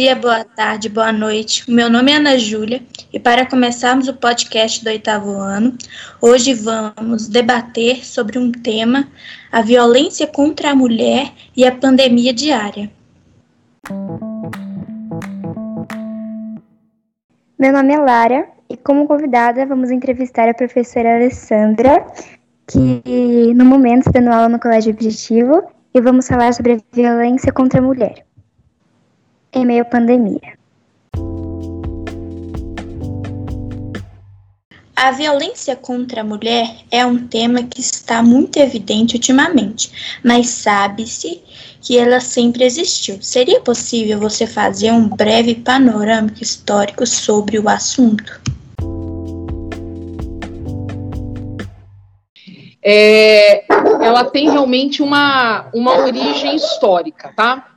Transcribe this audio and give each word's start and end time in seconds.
dia, 0.00 0.16
boa 0.16 0.42
tarde, 0.42 0.88
boa 0.88 1.12
noite. 1.12 1.70
Meu 1.70 1.90
nome 1.90 2.10
é 2.10 2.16
Ana 2.16 2.38
Júlia 2.38 2.80
e 3.12 3.20
para 3.20 3.44
começarmos 3.44 4.08
o 4.08 4.14
podcast 4.14 4.82
do 4.82 4.88
oitavo 4.88 5.32
ano, 5.32 5.76
hoje 6.22 6.54
vamos 6.54 7.28
debater 7.28 8.02
sobre 8.02 8.38
um 8.38 8.50
tema, 8.50 9.06
a 9.52 9.60
violência 9.60 10.26
contra 10.26 10.70
a 10.70 10.74
mulher 10.74 11.30
e 11.54 11.66
a 11.66 11.72
pandemia 11.76 12.32
diária. 12.32 12.90
Meu 17.58 17.70
nome 17.70 17.92
é 17.92 17.98
Lara 17.98 18.48
e 18.70 18.78
como 18.78 19.06
convidada 19.06 19.66
vamos 19.66 19.90
entrevistar 19.90 20.48
a 20.48 20.54
professora 20.54 21.16
Alessandra, 21.16 22.06
que 22.66 23.52
no 23.54 23.66
momento 23.66 24.06
está 24.06 24.18
dando 24.18 24.32
aula 24.32 24.48
no 24.48 24.58
Colégio 24.58 24.94
Objetivo 24.94 25.62
e 25.92 26.00
vamos 26.00 26.26
falar 26.26 26.54
sobre 26.54 26.72
a 26.72 26.78
violência 26.90 27.52
contra 27.52 27.80
a 27.80 27.82
mulher 27.82 28.29
em 29.52 29.64
meio 29.64 29.82
à 29.82 29.84
pandemia. 29.84 30.60
A 35.02 35.12
violência 35.12 35.74
contra 35.74 36.20
a 36.20 36.24
mulher 36.24 36.76
é 36.90 37.06
um 37.06 37.26
tema 37.26 37.62
que 37.62 37.80
está 37.80 38.22
muito 38.22 38.58
evidente 38.58 39.14
ultimamente, 39.14 40.18
mas 40.22 40.48
sabe-se 40.48 41.42
que 41.80 41.98
ela 41.98 42.20
sempre 42.20 42.64
existiu. 42.64 43.16
Seria 43.22 43.60
possível 43.60 44.20
você 44.20 44.46
fazer 44.46 44.92
um 44.92 45.08
breve 45.08 45.54
panorâmico 45.54 46.42
histórico 46.42 47.06
sobre 47.06 47.58
o 47.58 47.66
assunto? 47.66 48.42
É, 52.82 53.64
ela 54.04 54.24
tem 54.24 54.50
realmente 54.50 55.02
uma, 55.02 55.70
uma 55.72 55.98
origem 55.98 56.56
histórica, 56.56 57.32
tá? 57.34 57.69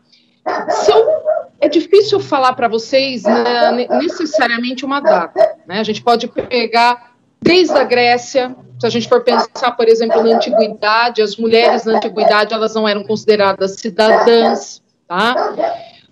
Eu, 0.88 1.24
é 1.62 1.70
difícil 1.70 2.20
falar 2.20 2.54
para 2.54 2.68
vocês 2.68 3.24
né, 3.24 3.88
necessariamente 4.02 4.84
uma 4.84 5.00
data, 5.00 5.58
né? 5.66 5.80
A 5.80 5.84
gente 5.84 6.02
pode 6.02 6.28
pegar 6.28 7.14
desde 7.42 7.74
a 7.74 7.84
Grécia, 7.84 8.56
se 8.80 8.86
a 8.86 8.90
gente 8.90 9.08
for 9.08 9.24
pensar, 9.24 9.72
por 9.72 9.88
exemplo, 9.88 10.22
na 10.24 10.36
antiguidade, 10.36 11.22
as 11.22 11.38
mulheres 11.38 11.86
na 11.86 11.98
antiguidade 11.98 12.54
elas 12.54 12.76
não 12.76 12.88
eram 12.88 13.04
consideradas 13.04 13.76
cidadãs, 13.80 14.82
tá? 15.08 15.54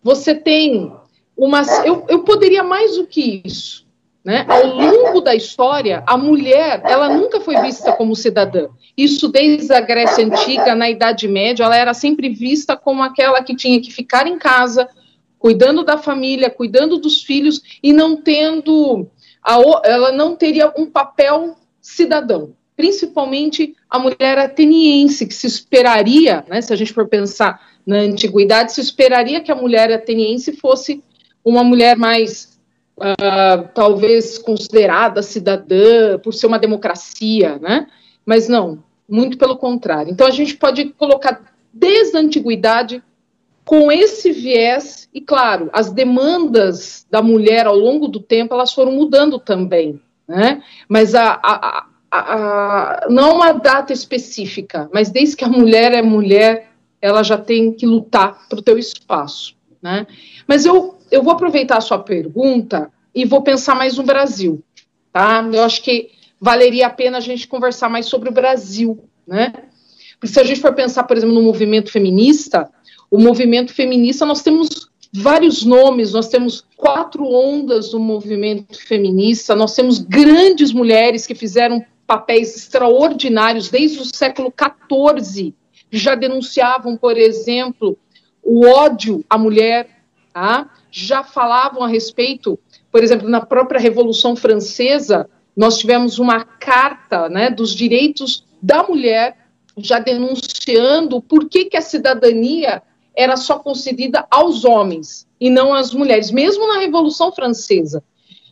Você 0.04 0.34
tem 0.34 0.94
uma, 1.36 1.62
eu, 1.86 2.06
eu 2.08 2.24
poderia 2.24 2.64
mais 2.64 2.96
do 2.96 3.06
que 3.06 3.42
isso, 3.44 3.86
né? 4.24 4.46
Ao 4.48 4.66
longo 4.66 5.22
da 5.22 5.34
história, 5.34 6.04
a 6.06 6.18
mulher 6.18 6.82
ela 6.86 7.10
nunca 7.10 7.40
foi 7.42 7.60
vista 7.62 7.92
como 7.94 8.16
cidadã. 8.16 8.68
Isso 8.96 9.28
desde 9.28 9.74
a 9.74 9.82
Grécia 9.82 10.26
antiga, 10.26 10.76
na 10.76 10.90
Idade 10.90 11.28
Média, 11.28 11.64
ela 11.64 11.76
era 11.76 11.94
sempre 11.94 12.30
vista 12.30 12.78
como 12.78 13.02
aquela 13.02 13.44
que 13.44 13.56
tinha 13.56 13.82
que 13.82 13.92
ficar 13.92 14.28
em 14.28 14.38
casa, 14.38 14.88
cuidando 15.40 15.84
da 15.84 15.98
família, 15.98 16.50
cuidando 16.50 16.98
dos 16.98 17.24
filhos 17.24 17.62
e 17.82 17.92
não 17.92 18.16
tendo 18.16 19.10
a, 19.44 19.58
ela 19.84 20.12
não 20.12 20.36
teria 20.36 20.72
um 20.78 20.86
papel 20.86 21.56
cidadão, 21.82 22.54
principalmente 22.78 23.76
a 23.90 23.98
mulher 23.98 24.38
ateniense, 24.38 25.26
que 25.26 25.34
se 25.34 25.48
esperaria, 25.48 26.46
né, 26.48 26.62
se 26.62 26.72
a 26.72 26.76
gente 26.76 26.94
for 26.94 27.08
pensar 27.08 27.60
na 27.86 27.98
antiguidade, 27.98 28.74
se 28.74 28.82
esperaria 28.82 29.42
que 29.42 29.52
a 29.52 29.56
mulher 29.56 29.92
ateniense 29.92 30.54
fosse 30.54 31.04
uma 31.44 31.64
mulher 31.64 31.98
mais, 31.98 32.51
uh, 33.02 33.70
talvez, 33.74 34.38
considerada 34.38 35.22
cidadã, 35.22 36.18
por 36.20 36.34
ser 36.34 36.48
uma 36.48 36.60
democracia, 36.60 37.58
né? 37.60 37.88
Mas 38.26 38.48
não, 38.48 38.84
muito 39.10 39.38
pelo 39.38 39.58
contrário. 39.58 40.12
Então, 40.12 40.28
a 40.28 40.32
gente 40.32 40.56
pode 40.56 40.86
colocar 40.92 41.42
desde 41.74 42.18
a 42.18 42.20
antiguidade 42.20 43.04
com 43.64 43.92
esse 43.92 44.32
viés, 44.32 45.08
e 45.14 45.22
claro, 45.22 45.70
as 45.72 45.92
demandas 45.92 47.06
da 47.10 47.22
mulher 47.22 47.68
ao 47.68 47.76
longo 47.76 48.08
do 48.08 48.20
tempo, 48.20 48.54
elas 48.54 48.74
foram 48.74 48.92
mudando 48.92 49.40
também, 49.40 50.02
né? 50.28 50.62
Mas 50.90 51.16
a, 51.16 51.40
a, 51.42 51.86
a, 52.12 52.20
a, 52.20 53.08
não 53.10 53.36
uma 53.36 53.54
data 53.54 53.94
específica, 53.94 54.90
mas 54.94 55.10
desde 55.10 55.36
que 55.36 55.46
a 55.46 55.50
mulher 55.50 55.94
é 55.94 56.02
mulher, 56.02 56.72
ela 57.02 57.24
já 57.24 57.38
tem 57.38 57.72
que 57.72 57.86
lutar 57.86 58.48
para 58.50 58.60
o 58.60 58.64
teu 58.64 58.78
espaço, 58.78 59.56
né? 59.82 60.06
Mas 60.48 60.66
eu, 60.66 60.98
eu 61.12 61.22
vou 61.22 61.34
aproveitar 61.34 61.78
a 61.78 61.82
sua 61.82 62.00
pergunta 62.00 62.92
e 63.14 63.26
vou 63.26 63.42
pensar 63.42 63.76
mais 63.76 63.98
no 63.98 64.04
Brasil, 64.04 64.64
tá? 65.12 65.48
Eu 65.54 65.64
acho 65.64 65.84
que 65.84 66.12
valeria 66.40 66.88
a 66.88 66.90
pena 66.90 67.18
a 67.18 67.22
gente 67.22 67.48
conversar 67.48 67.90
mais 67.90 68.06
sobre 68.06 68.30
o 68.30 68.32
Brasil, 68.32 69.04
né? 69.28 69.54
Porque 70.20 70.34
se 70.34 70.40
a 70.40 70.44
gente 70.44 70.62
for 70.62 70.74
pensar, 70.74 71.04
por 71.04 71.18
exemplo, 71.18 71.36
no 71.36 71.42
movimento 71.42 71.92
feminista, 71.92 72.70
o 73.10 73.20
movimento 73.20 73.74
feminista, 73.74 74.26
nós 74.26 74.42
temos 74.42 74.90
vários 75.14 75.66
nomes, 75.66 76.14
nós 76.14 76.30
temos 76.30 76.66
quatro 76.78 77.26
ondas 77.26 77.90
do 77.90 78.00
movimento 78.00 78.80
feminista, 78.88 79.56
nós 79.56 79.76
temos 79.76 80.00
grandes 80.00 80.72
mulheres 80.72 81.28
que 81.28 81.36
fizeram 81.36 81.84
papéis 82.08 82.56
extraordinários 82.56 83.70
desde 83.70 84.00
o 84.00 84.06
século 84.06 84.54
XIV, 84.54 85.54
já 85.92 86.16
denunciavam, 86.16 86.96
por 86.96 87.18
exemplo, 87.18 87.98
o 88.42 88.66
ódio 88.66 89.24
à 89.30 89.38
mulher, 89.38 89.90
tá? 90.34 90.70
Já 90.92 91.24
falavam 91.24 91.84
a 91.84 91.88
respeito, 91.88 92.60
por 92.92 93.04
exemplo, 93.04 93.30
na 93.30 93.40
própria 93.42 93.80
Revolução 93.80 94.36
Francesa, 94.36 95.30
nós 95.56 95.78
tivemos 95.78 96.20
uma 96.20 96.44
carta 96.44 97.30
né, 97.30 97.50
dos 97.50 97.74
direitos 97.74 98.46
da 98.62 98.84
mulher, 98.84 99.38
já 99.78 100.00
denunciando 100.00 101.22
por 101.22 101.48
que, 101.50 101.66
que 101.66 101.78
a 101.78 101.82
cidadania 101.82 102.84
era 103.16 103.38
só 103.38 103.58
concedida 103.60 104.26
aos 104.30 104.66
homens 104.66 105.28
e 105.40 105.50
não 105.50 105.74
às 105.74 105.94
mulheres, 105.94 106.30
mesmo 106.32 106.68
na 106.68 106.80
Revolução 106.80 107.32
Francesa. 107.32 108.04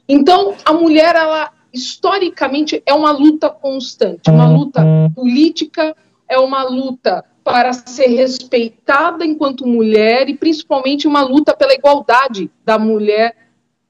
Então, 0.07 0.55
a 0.65 0.73
mulher, 0.73 1.15
ela 1.15 1.51
historicamente 1.71 2.81
é 2.85 2.93
uma 2.93 3.11
luta 3.11 3.49
constante, 3.49 4.29
uma 4.29 4.49
luta 4.49 4.81
política, 5.13 5.95
é 6.27 6.39
uma 6.39 6.63
luta 6.63 7.23
para 7.49 7.73
ser 7.73 8.05
respeitada 8.05 9.25
enquanto 9.25 9.65
mulher 9.65 10.29
e 10.29 10.37
principalmente 10.37 11.07
uma 11.07 11.23
luta 11.23 11.51
pela 11.51 11.73
igualdade 11.73 12.51
da 12.63 12.77
mulher, 12.77 13.35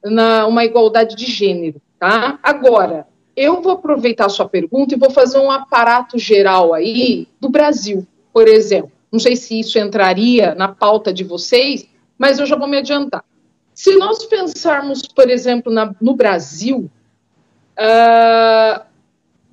na 0.02 0.47
uma 0.47 0.64
igualdade 0.64 1.14
de 1.14 1.25
gênero, 1.25 1.81
tá? 2.00 2.40
Agora, 2.42 3.06
eu 3.36 3.62
vou 3.62 3.74
aproveitar 3.74 4.28
a 4.28 4.30
sua 4.30 4.47
pergunta 4.47 4.96
e 4.96 4.97
vou 4.97 5.12
fazer 5.12 5.40
um 5.40 5.52
aparato 5.52 6.18
geral 6.18 6.74
aí 6.74 7.28
do 7.38 7.50
Brasil, 7.50 8.08
por 8.31 8.47
exemplo. 8.47 8.94
Não 9.12 9.20
sei 9.20 9.36
se 9.36 9.59
isso 9.59 9.78
entraria 9.78 10.56
na 10.56 10.70
pauta 10.70 11.12
de 11.12 11.26
vocês, 11.26 11.86
mas 12.18 12.40
eu 12.40 12.46
já 12.46 12.56
vou 12.56 12.68
me 12.68 12.78
adiantar. 12.78 13.26
Se 13.74 13.94
nós 13.97 14.26
pensarmos, 14.26 15.02
por 15.02 15.30
exemplo, 15.30 15.70
na, 15.70 15.94
no 16.00 16.16
Brasil, 16.16 16.90
uh, 17.78 18.89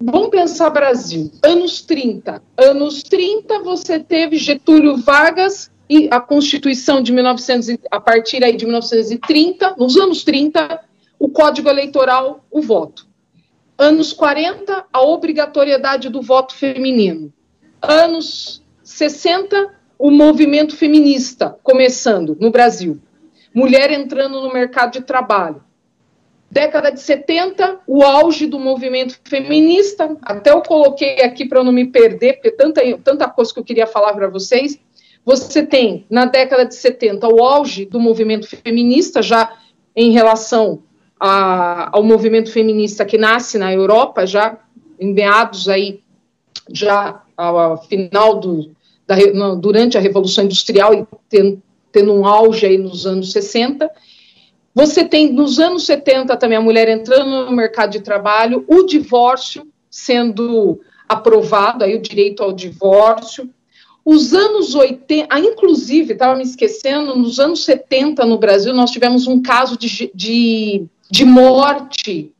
vamos 0.00 0.28
pensar 0.28 0.70
Brasil, 0.70 1.30
anos 1.42 1.80
30. 1.82 2.42
Anos 2.56 3.02
30 3.02 3.60
você 3.60 3.98
teve 3.98 4.36
Getúlio 4.36 4.96
Vargas 4.96 5.70
e 5.88 6.08
a 6.10 6.20
Constituição 6.20 7.02
de 7.02 7.12
1900, 7.12 7.76
a 7.90 8.00
partir 8.00 8.42
aí 8.44 8.56
de 8.56 8.64
1930, 8.64 9.76
nos 9.78 9.96
anos 9.96 10.24
30, 10.24 10.80
o 11.18 11.28
Código 11.28 11.68
Eleitoral, 11.68 12.44
o 12.50 12.60
voto. 12.60 13.06
Anos 13.78 14.12
40, 14.12 14.86
a 14.92 15.02
obrigatoriedade 15.02 16.08
do 16.08 16.22
voto 16.22 16.54
feminino. 16.54 17.32
Anos 17.80 18.62
60, 18.82 19.74
o 19.98 20.10
movimento 20.10 20.76
feminista 20.76 21.56
começando 21.62 22.36
no 22.40 22.50
Brasil. 22.50 23.00
Mulher 23.54 23.90
entrando 23.90 24.40
no 24.40 24.52
mercado 24.52 24.92
de 24.92 25.02
trabalho. 25.02 25.62
Década 26.50 26.90
de 26.90 27.00
70, 27.00 27.80
o 27.86 28.02
auge 28.04 28.46
do 28.46 28.58
movimento 28.58 29.18
feminista. 29.24 30.16
Até 30.22 30.52
eu 30.52 30.62
coloquei 30.62 31.20
aqui 31.20 31.44
para 31.44 31.62
não 31.62 31.72
me 31.72 31.86
perder, 31.86 32.34
porque 32.34 32.52
tanta, 32.52 32.80
tanta 32.98 33.28
coisa 33.28 33.52
que 33.52 33.58
eu 33.58 33.64
queria 33.64 33.86
falar 33.86 34.14
para 34.14 34.28
vocês. 34.28 34.78
Você 35.24 35.66
tem, 35.66 36.06
na 36.08 36.24
década 36.24 36.64
de 36.64 36.76
70, 36.76 37.26
o 37.28 37.42
auge 37.42 37.84
do 37.84 37.98
movimento 37.98 38.46
feminista, 38.46 39.20
já 39.20 39.52
em 39.94 40.12
relação 40.12 40.82
a, 41.18 41.96
ao 41.96 42.04
movimento 42.04 42.52
feminista 42.52 43.04
que 43.04 43.18
nasce 43.18 43.58
na 43.58 43.72
Europa, 43.72 44.24
já 44.24 44.58
em 45.00 45.12
meados 45.12 45.68
aí, 45.68 46.00
já 46.70 47.22
ao 47.36 47.82
final 47.84 48.38
do, 48.38 48.70
da, 49.06 49.16
durante 49.54 49.98
a 49.98 50.00
Revolução 50.00 50.44
Industrial 50.44 50.94
e 50.94 51.06
tendo, 51.28 51.62
tendo 51.90 52.14
um 52.14 52.26
auge 52.26 52.66
aí 52.66 52.78
nos 52.78 53.06
anos 53.06 53.32
60. 53.32 53.90
Você 54.76 55.06
tem, 55.06 55.32
nos 55.32 55.58
anos 55.58 55.86
70, 55.86 56.36
também 56.36 56.58
a 56.58 56.60
mulher 56.60 56.86
entrando 56.86 57.46
no 57.46 57.52
mercado 57.56 57.92
de 57.92 58.00
trabalho, 58.00 58.62
o 58.68 58.82
divórcio 58.82 59.66
sendo 59.90 60.78
aprovado, 61.08 61.82
aí 61.82 61.94
o 61.94 62.02
direito 62.02 62.42
ao 62.42 62.52
divórcio. 62.52 63.48
Os 64.04 64.34
anos 64.34 64.74
80, 64.74 65.34
ah, 65.34 65.40
inclusive, 65.40 66.12
estava 66.12 66.36
me 66.36 66.42
esquecendo, 66.42 67.16
nos 67.16 67.40
anos 67.40 67.64
70 67.64 68.26
no 68.26 68.36
Brasil, 68.36 68.74
nós 68.74 68.90
tivemos 68.90 69.26
um 69.26 69.40
caso 69.40 69.78
de, 69.78 70.10
de, 70.14 70.84
de 71.10 71.24
morte 71.24 72.30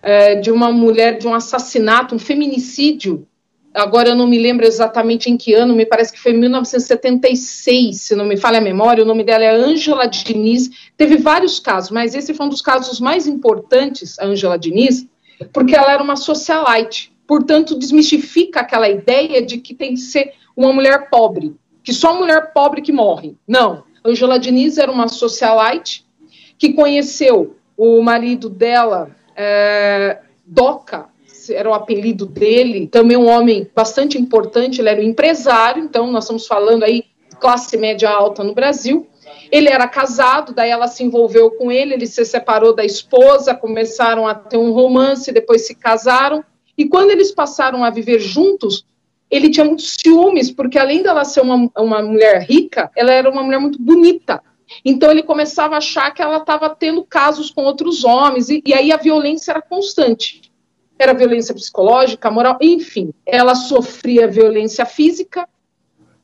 é, 0.00 0.36
de 0.36 0.52
uma 0.52 0.70
mulher, 0.70 1.18
de 1.18 1.26
um 1.26 1.34
assassinato, 1.34 2.14
um 2.14 2.18
feminicídio, 2.20 3.26
agora 3.74 4.10
eu 4.10 4.14
não 4.14 4.26
me 4.26 4.38
lembro 4.38 4.66
exatamente 4.66 5.30
em 5.30 5.36
que 5.36 5.54
ano, 5.54 5.74
me 5.74 5.86
parece 5.86 6.12
que 6.12 6.18
foi 6.18 6.32
em 6.32 6.38
1976, 6.38 8.00
se 8.00 8.14
não 8.14 8.24
me 8.24 8.36
falha 8.36 8.58
a 8.58 8.62
memória, 8.62 9.02
o 9.02 9.06
nome 9.06 9.24
dela 9.24 9.44
é 9.44 9.50
Ângela 9.50 10.06
Diniz, 10.06 10.70
teve 10.96 11.16
vários 11.16 11.58
casos, 11.58 11.90
mas 11.90 12.14
esse 12.14 12.34
foi 12.34 12.46
um 12.46 12.48
dos 12.48 12.62
casos 12.62 13.00
mais 13.00 13.26
importantes, 13.26 14.18
a 14.18 14.26
Ângela 14.26 14.58
Diniz, 14.58 15.06
porque 15.52 15.74
ela 15.74 15.92
era 15.92 16.02
uma 16.02 16.16
socialite, 16.16 17.12
portanto 17.26 17.78
desmistifica 17.78 18.60
aquela 18.60 18.88
ideia 18.88 19.40
de 19.40 19.58
que 19.58 19.74
tem 19.74 19.94
que 19.94 20.00
ser 20.00 20.34
uma 20.56 20.72
mulher 20.72 21.08
pobre, 21.08 21.54
que 21.82 21.92
só 21.92 22.18
mulher 22.18 22.52
pobre 22.52 22.82
que 22.82 22.92
morre. 22.92 23.36
Não, 23.46 23.84
Ângela 24.04 24.38
Diniz 24.38 24.78
era 24.78 24.90
uma 24.90 25.08
socialite 25.08 26.06
que 26.58 26.72
conheceu 26.72 27.56
o 27.76 28.02
marido 28.02 28.48
dela, 28.48 29.10
é, 29.34 30.20
Doca, 30.44 31.06
era 31.50 31.68
o 31.68 31.74
apelido 31.74 32.26
dele, 32.26 32.86
também 32.86 33.16
um 33.16 33.28
homem 33.28 33.68
bastante 33.74 34.18
importante, 34.18 34.80
ele 34.80 34.88
era 34.88 35.00
um 35.00 35.04
empresário, 35.04 35.82
então 35.82 36.10
nós 36.10 36.24
estamos 36.24 36.46
falando 36.46 36.84
aí 36.84 37.04
classe 37.40 37.76
média 37.76 38.08
alta 38.08 38.44
no 38.44 38.54
Brasil. 38.54 39.08
Ele 39.50 39.68
era 39.68 39.88
casado, 39.88 40.54
daí 40.54 40.70
ela 40.70 40.86
se 40.86 41.02
envolveu 41.02 41.50
com 41.50 41.70
ele, 41.72 41.94
ele 41.94 42.06
se 42.06 42.24
separou 42.24 42.74
da 42.74 42.84
esposa, 42.84 43.54
começaram 43.54 44.26
a 44.26 44.34
ter 44.34 44.56
um 44.56 44.72
romance, 44.72 45.32
depois 45.32 45.66
se 45.66 45.74
casaram. 45.74 46.44
E 46.78 46.88
quando 46.88 47.10
eles 47.10 47.32
passaram 47.32 47.84
a 47.84 47.90
viver 47.90 48.18
juntos, 48.18 48.86
ele 49.30 49.50
tinha 49.50 49.64
muitos 49.64 49.96
ciúmes, 49.98 50.50
porque 50.50 50.78
além 50.78 51.02
dela 51.02 51.24
ser 51.24 51.40
uma, 51.40 51.70
uma 51.76 52.02
mulher 52.02 52.46
rica, 52.48 52.90
ela 52.96 53.12
era 53.12 53.28
uma 53.28 53.42
mulher 53.42 53.58
muito 53.58 53.80
bonita. 53.80 54.42
Então 54.84 55.10
ele 55.10 55.22
começava 55.22 55.74
a 55.74 55.78
achar 55.78 56.12
que 56.12 56.22
ela 56.22 56.38
estava 56.38 56.70
tendo 56.70 57.04
casos 57.04 57.50
com 57.50 57.62
outros 57.62 58.04
homens, 58.04 58.48
e, 58.48 58.62
e 58.64 58.72
aí 58.72 58.92
a 58.92 58.96
violência 58.96 59.50
era 59.50 59.60
constante 59.60 60.51
era 61.02 61.14
violência 61.14 61.54
psicológica, 61.54 62.30
moral, 62.30 62.58
enfim, 62.60 63.12
ela 63.26 63.54
sofria 63.54 64.28
violência 64.28 64.86
física, 64.86 65.48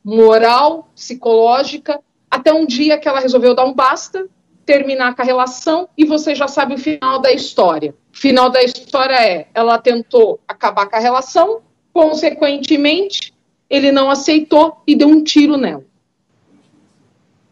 moral, 0.03 0.89
psicológica, 0.95 1.99
até 2.29 2.53
um 2.53 2.65
dia 2.65 2.97
que 2.97 3.07
ela 3.07 3.19
resolveu 3.19 3.53
dar 3.53 3.65
um 3.65 3.73
basta, 3.73 4.27
terminar 4.65 5.15
com 5.15 5.21
a 5.21 5.25
relação 5.25 5.89
e 5.97 6.05
você 6.05 6.35
já 6.35 6.47
sabe 6.47 6.75
o 6.75 6.77
final 6.77 7.19
da 7.19 7.31
história. 7.31 7.95
O 8.13 8.17
final 8.17 8.49
da 8.49 8.63
história 8.63 9.15
é: 9.15 9.47
ela 9.53 9.77
tentou 9.77 10.39
acabar 10.47 10.87
com 10.87 10.95
a 10.95 10.99
relação, 10.99 11.61
consequentemente, 11.91 13.33
ele 13.69 13.91
não 13.91 14.09
aceitou 14.09 14.81
e 14.85 14.95
deu 14.95 15.07
um 15.07 15.23
tiro 15.23 15.57
nela. 15.57 15.83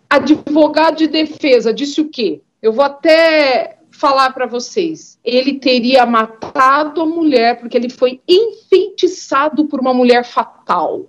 Advogado 0.09 0.97
de 0.97 1.07
defesa 1.07 1.74
disse 1.74 2.00
o 2.00 2.07
quê? 2.07 2.41
Eu 2.62 2.71
vou 2.71 2.85
até 2.85 3.76
falar 3.98 4.32
para 4.32 4.46
vocês, 4.46 5.18
ele 5.24 5.56
teria 5.56 6.06
matado 6.06 7.02
a 7.02 7.06
mulher 7.06 7.60
porque 7.60 7.76
ele 7.76 7.90
foi 7.90 8.22
enfeitiçado 8.28 9.66
por 9.66 9.80
uma 9.80 9.92
mulher 9.94 10.24
fatal. 10.24 11.08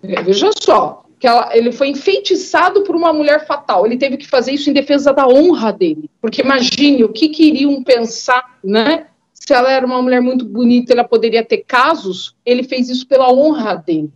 É, 0.00 0.22
veja 0.22 0.50
só, 0.56 1.04
que 1.18 1.26
ela, 1.26 1.50
ele 1.56 1.72
foi 1.72 1.88
enfeitiçado 1.88 2.82
por 2.82 2.94
uma 2.94 3.12
mulher 3.12 3.44
fatal. 3.44 3.84
Ele 3.84 3.96
teve 3.96 4.16
que 4.16 4.26
fazer 4.28 4.52
isso 4.52 4.70
em 4.70 4.72
defesa 4.72 5.12
da 5.12 5.26
honra 5.26 5.72
dele. 5.72 6.08
Porque 6.20 6.42
imagine 6.42 7.02
o 7.02 7.12
que 7.12 7.28
queriam 7.28 7.82
pensar, 7.82 8.56
né? 8.62 9.08
Se 9.34 9.52
ela 9.52 9.70
era 9.70 9.84
uma 9.84 10.00
mulher 10.00 10.22
muito 10.22 10.44
bonita, 10.44 10.92
ela 10.92 11.04
poderia 11.04 11.44
ter 11.44 11.58
casos. 11.58 12.36
Ele 12.46 12.62
fez 12.62 12.88
isso 12.88 13.06
pela 13.08 13.32
honra 13.32 13.74
dele. 13.74 14.12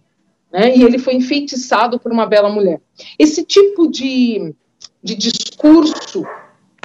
Né? 0.53 0.77
E 0.77 0.85
ele 0.85 0.99
foi 0.99 1.15
enfeitiçado 1.15 1.99
por 1.99 2.13
uma 2.13 2.27
bela 2.27 2.49
mulher. 2.49 2.81
Esse 3.19 3.45
tipo 3.45 3.91
de, 3.91 4.55
de 5.03 5.17
discurso 5.17 6.25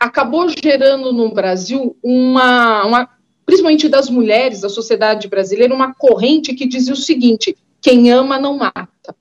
acabou 0.05 0.47
gerando 0.49 1.11
no 1.11 1.33
Brasil 1.33 1.97
uma, 2.01 2.85
uma, 2.85 3.09
principalmente 3.45 3.89
das 3.89 4.09
mulheres, 4.09 4.61
da 4.61 4.69
sociedade 4.69 5.27
brasileira, 5.27 5.73
uma 5.73 5.93
corrente 5.93 6.53
que 6.53 6.67
dizia 6.67 6.93
o 6.93 6.97
seguinte: 6.97 7.57
quem 7.81 8.11
ama 8.11 8.39
não 8.39 8.57
mata. 8.57 9.15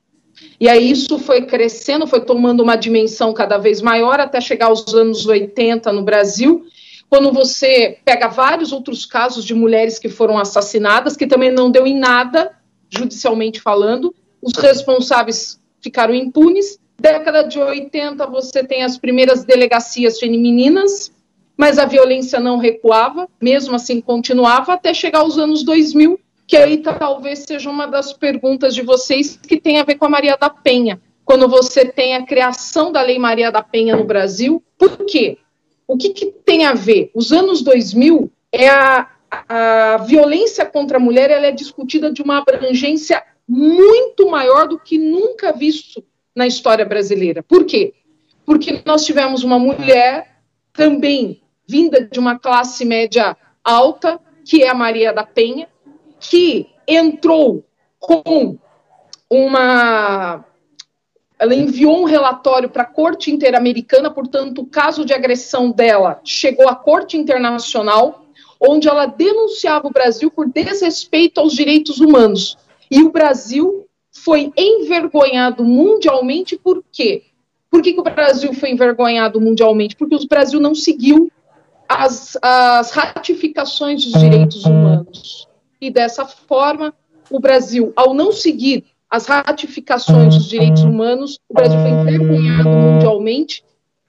E 0.61 0.69
aí 0.69 0.91
isso 0.91 1.19
foi 1.19 1.43
crescendo, 1.43 2.07
foi 2.07 2.21
tomando 2.21 2.63
uma 2.63 2.77
dimensão 2.77 3.33
cada 3.33 3.59
vez 3.59 3.81
maior 3.81 4.21
até 4.21 4.41
chegar 4.41 4.67
aos 4.67 4.95
anos 4.95 5.27
80 5.27 5.93
no 5.93 6.03
Brasil, 6.03 6.65
quando 7.09 7.33
você 7.33 7.99
pega 8.05 8.29
vários 8.29 8.73
outros 8.73 9.05
casos 9.05 9.45
de 9.45 9.55
mulheres 9.55 9.99
que 9.99 10.09
foram 10.09 10.39
assassinadas, 10.39 11.17
que 11.17 11.27
também 11.27 11.51
não 11.51 11.71
deu 11.71 11.87
em 11.87 11.99
nada, 11.99 12.53
judicialmente 12.89 13.61
falando, 13.61 14.15
os 14.41 14.53
responsáveis 14.55 15.61
ficaram 15.81 16.15
impunes, 16.15 16.79
Década 16.99 17.43
de 17.43 17.58
80, 17.58 18.26
você 18.26 18.64
tem 18.64 18.82
as 18.82 18.96
primeiras 18.96 19.44
delegacias 19.44 20.19
femininas, 20.19 21.12
mas 21.56 21.79
a 21.79 21.85
violência 21.85 22.41
não 22.41 22.58
recuava, 22.58 23.29
mesmo 23.41 23.75
assim 23.75 24.00
continuava, 24.00 24.75
até 24.75 24.94
chegar 24.94 25.20
aos 25.20 25.38
anos 25.38 25.64
2000, 25.64 26.19
que 26.46 26.56
aí 26.56 26.79
talvez 26.79 27.41
seja 27.41 27.70
uma 27.70 27.87
das 27.87 28.12
perguntas 28.12 28.75
de 28.75 28.82
vocês 28.82 29.37
que 29.37 29.61
tem 29.61 29.79
a 29.79 29.85
ver 29.85 29.96
com 29.96 30.06
a 30.06 30.11
Maria 30.11 30.37
da 30.37 30.50
Penha. 30.50 31.00
Quando 31.25 31.49
você 31.49 31.85
tem 31.85 32.14
a 32.14 32.25
criação 32.25 32.93
da 32.93 33.02
Lei 33.02 33.19
Maria 33.19 33.50
da 33.50 33.62
Penha 33.62 33.97
no 33.97 34.05
Brasil, 34.05 34.62
por 34.79 35.05
quê? 35.06 35.38
O 35.87 35.97
que, 35.97 36.11
que 36.11 36.26
tem 36.26 36.67
a 36.67 36.75
ver? 36.75 37.11
Os 37.14 37.32
anos 37.32 37.62
2000 37.62 38.31
é 38.52 38.69
a, 38.69 39.08
a 39.31 39.97
violência 40.06 40.67
contra 40.67 40.99
a 40.99 41.00
mulher 41.00 41.31
ela 41.31 41.47
é 41.47 41.52
discutida 41.52 42.12
de 42.12 42.23
uma 42.23 42.38
abrangência 42.38 43.23
muito 43.49 44.29
maior 44.31 44.69
do 44.69 44.79
que 44.79 44.99
nunca 44.99 45.52
visto 45.52 46.05
na 46.35 46.47
história 46.47 46.85
brasileira. 46.85 47.43
Por 47.43 47.65
quê? 47.65 47.95
Porque 48.45 48.83
nós 48.85 49.05
tivemos 49.05 49.43
uma 49.43 49.59
mulher 49.59 50.41
também 50.73 51.43
vinda 51.67 52.05
de 52.05 52.19
uma 52.19 52.39
classe 52.39 52.85
média 52.85 53.37
alta, 53.63 54.21
que 54.45 54.63
é 54.63 54.69
a 54.69 54.75
Maria 54.75 55.13
da 55.13 55.25
Penha, 55.25 55.69
que 56.21 56.67
entrou 56.87 57.65
com 57.99 58.59
uma. 59.31 60.45
Ela 61.39 61.55
enviou 61.55 62.03
um 62.03 62.05
relatório 62.05 62.69
para 62.69 62.83
a 62.83 62.87
Corte 62.87 63.31
Interamericana, 63.31 64.11
portanto, 64.11 64.63
o 64.63 64.67
caso 64.67 65.05
de 65.05 65.13
agressão 65.13 65.71
dela 65.71 66.21
chegou 66.25 66.69
à 66.69 66.77
Corte 66.77 67.17
Internacional, 67.17 68.27
onde 68.61 68.89
ela 68.89 69.07
denunciava 69.07 69.89
o 69.89 69.93
Brasil 69.93 70.31
por 70.31 70.49
desrespeito 70.49 71.41
aos 71.41 71.53
direitos 71.53 71.99
humanos. 72.01 72.57
E 72.91 73.03
o 73.03 73.11
Brasil 73.11 73.84
foi 74.25 74.50
envergonhado 74.56 75.65
mundialmente 75.65 76.56
por 76.56 76.82
quê? 76.91 77.25
Por 77.71 77.82
que, 77.82 77.93
que 77.93 78.00
o 78.00 78.05
Brasil 78.05 78.55
foi 78.55 78.71
envergonhado 78.71 79.41
mundialmente? 79.41 79.97
Porque 79.97 80.15
o 80.15 80.29
Brasil 80.29 80.59
não 80.59 80.75
seguiu 80.75 81.31
as, 81.87 82.38
as 82.41 82.91
ratificações 82.91 84.05
dos 84.05 84.19
direitos 84.21 84.65
humanos. 84.65 85.47
E 85.78 85.90
dessa 85.90 86.25
forma, 86.25 86.95
o 87.31 87.38
Brasil, 87.38 87.93
ao 87.95 88.14
não 88.14 88.33
seguir 88.33 88.85
as 89.11 89.26
ratificações 89.26 90.35
dos 90.35 90.49
direitos 90.49 90.83
humanos, 90.83 91.38
o 91.49 91.54
Brasil 91.54 91.78
foi 91.78 91.90
envergonhado 91.90 92.69
mundialmente, 92.69 93.62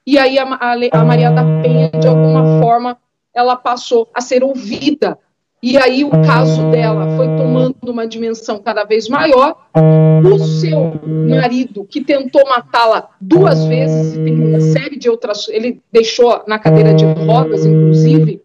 e 0.06 0.18
aí 0.18 0.38
a, 0.38 0.44
a, 0.44 0.72
a 0.92 1.04
Maria 1.04 1.30
da 1.30 1.42
Penha, 1.62 1.90
de 1.90 2.08
alguma 2.08 2.60
forma, 2.60 2.96
ela 3.34 3.54
passou 3.54 4.08
a 4.14 4.20
ser 4.20 4.42
ouvida 4.42 5.18
e 5.62 5.78
aí 5.78 6.04
o 6.04 6.10
caso 6.10 6.70
dela 6.70 7.16
foi 7.16 7.26
tomando 7.36 7.76
uma 7.88 8.06
dimensão 8.06 8.58
cada 8.58 8.84
vez 8.84 9.08
maior. 9.08 9.56
O 9.74 10.38
seu 10.38 11.00
marido, 11.28 11.84
que 11.84 12.02
tentou 12.02 12.46
matá-la 12.46 13.08
duas 13.20 13.64
vezes, 13.64 14.14
e 14.14 14.24
tem 14.24 14.38
uma 14.38 14.60
série 14.60 14.96
de 14.98 15.08
outras, 15.08 15.48
ele 15.48 15.80
deixou 15.90 16.42
na 16.46 16.58
cadeira 16.58 16.92
de 16.94 17.04
rodas, 17.04 17.64
inclusive, 17.64 18.42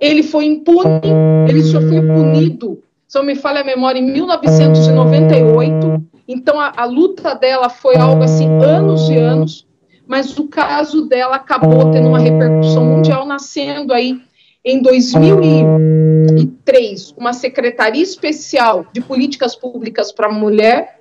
ele 0.00 0.22
foi 0.22 0.46
impune, 0.46 1.00
ele 1.48 1.62
só 1.62 1.80
foi 1.80 2.00
punido, 2.00 2.82
se 3.06 3.18
não 3.18 3.24
me 3.24 3.34
falha 3.34 3.60
a 3.60 3.64
memória, 3.64 3.98
em 3.98 4.12
1998. 4.12 6.02
Então 6.28 6.60
a, 6.60 6.72
a 6.76 6.84
luta 6.84 7.34
dela 7.34 7.68
foi 7.68 7.96
algo 7.96 8.22
assim, 8.22 8.46
anos 8.62 9.08
e 9.10 9.16
anos, 9.16 9.66
mas 10.06 10.38
o 10.38 10.48
caso 10.48 11.06
dela 11.06 11.36
acabou 11.36 11.90
tendo 11.90 12.08
uma 12.08 12.18
repercussão 12.18 12.84
mundial, 12.84 13.26
nascendo 13.26 13.92
aí 13.92 14.20
em 14.64 14.80
2003, 14.82 17.14
uma 17.16 17.32
secretaria 17.32 18.02
especial 18.02 18.86
de 18.92 19.00
políticas 19.00 19.54
públicas 19.56 20.12
para 20.12 20.26
a 20.26 20.32
mulher. 20.32 21.00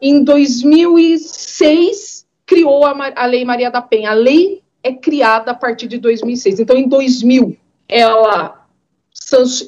Em 0.00 0.24
2006, 0.24 2.26
criou 2.46 2.86
a, 2.86 3.12
a 3.14 3.26
Lei 3.26 3.44
Maria 3.44 3.70
da 3.70 3.82
Penha. 3.82 4.10
A 4.10 4.14
lei 4.14 4.62
é 4.82 4.90
criada 4.92 5.50
a 5.50 5.54
partir 5.54 5.86
de 5.86 5.98
2006. 5.98 6.60
Então, 6.60 6.74
em 6.76 6.88
2000, 6.88 7.58
ela, 7.88 8.66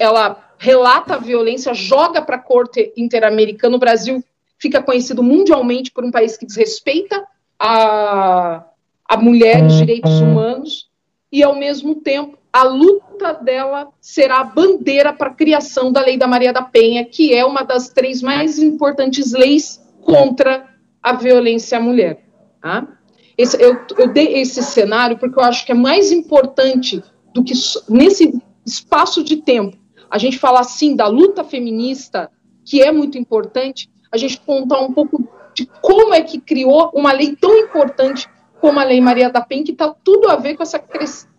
ela 0.00 0.54
relata 0.58 1.14
a 1.14 1.18
violência, 1.18 1.74
joga 1.74 2.22
para 2.22 2.36
a 2.36 2.40
Corte 2.40 2.92
Interamericana. 2.96 3.76
O 3.76 3.80
Brasil 3.80 4.24
fica 4.58 4.82
conhecido 4.82 5.22
mundialmente 5.22 5.90
por 5.90 6.02
um 6.04 6.10
país 6.10 6.38
que 6.38 6.46
desrespeita 6.46 7.22
a, 7.58 8.64
a 9.06 9.16
mulher, 9.18 9.62
os 9.64 9.76
direitos 9.76 10.20
humanos, 10.20 10.88
e, 11.30 11.42
ao 11.42 11.54
mesmo 11.54 11.96
tempo, 11.96 12.38
a 12.56 12.62
luta 12.62 13.34
dela 13.34 13.88
será 14.00 14.40
a 14.40 14.44
bandeira 14.44 15.12
para 15.12 15.28
a 15.28 15.34
criação 15.34 15.92
da 15.92 16.00
Lei 16.00 16.16
da 16.16 16.26
Maria 16.26 16.54
da 16.54 16.62
Penha, 16.62 17.04
que 17.04 17.34
é 17.34 17.44
uma 17.44 17.62
das 17.62 17.90
três 17.90 18.22
mais 18.22 18.58
importantes 18.58 19.32
leis 19.32 19.78
contra 20.00 20.66
a 21.02 21.12
violência 21.12 21.76
à 21.76 21.80
mulher. 21.82 22.24
Tá? 22.62 22.88
Esse, 23.36 23.62
eu, 23.62 23.78
eu 23.98 24.10
dei 24.10 24.38
esse 24.38 24.62
cenário 24.62 25.18
porque 25.18 25.38
eu 25.38 25.44
acho 25.44 25.66
que 25.66 25.72
é 25.72 25.74
mais 25.74 26.10
importante 26.10 27.02
do 27.34 27.44
que 27.44 27.52
nesse 27.90 28.32
espaço 28.64 29.22
de 29.22 29.36
tempo 29.36 29.76
a 30.10 30.16
gente 30.16 30.38
falar 30.38 30.60
assim 30.60 30.96
da 30.96 31.06
luta 31.06 31.44
feminista 31.44 32.30
que 32.64 32.82
é 32.82 32.90
muito 32.90 33.18
importante 33.18 33.90
a 34.10 34.16
gente 34.16 34.40
contar 34.40 34.80
um 34.80 34.94
pouco 34.94 35.28
de 35.54 35.66
como 35.82 36.14
é 36.14 36.22
que 36.22 36.40
criou 36.40 36.90
uma 36.94 37.12
lei 37.12 37.36
tão 37.36 37.54
importante 37.58 38.26
como 38.60 38.78
a 38.80 38.84
Lei 38.84 39.00
Maria 39.00 39.30
da 39.30 39.40
Penha, 39.40 39.64
que 39.64 39.72
está 39.72 39.94
tudo 40.04 40.28
a 40.28 40.36
ver 40.36 40.56
com 40.56 40.62
essa, 40.62 40.82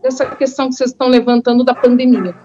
essa 0.04 0.26
questão 0.36 0.70
que 0.70 0.76
vocês 0.76 0.92
estão 0.92 1.08
levantando 1.08 1.64
da 1.64 1.74
pandemia. 1.74 2.36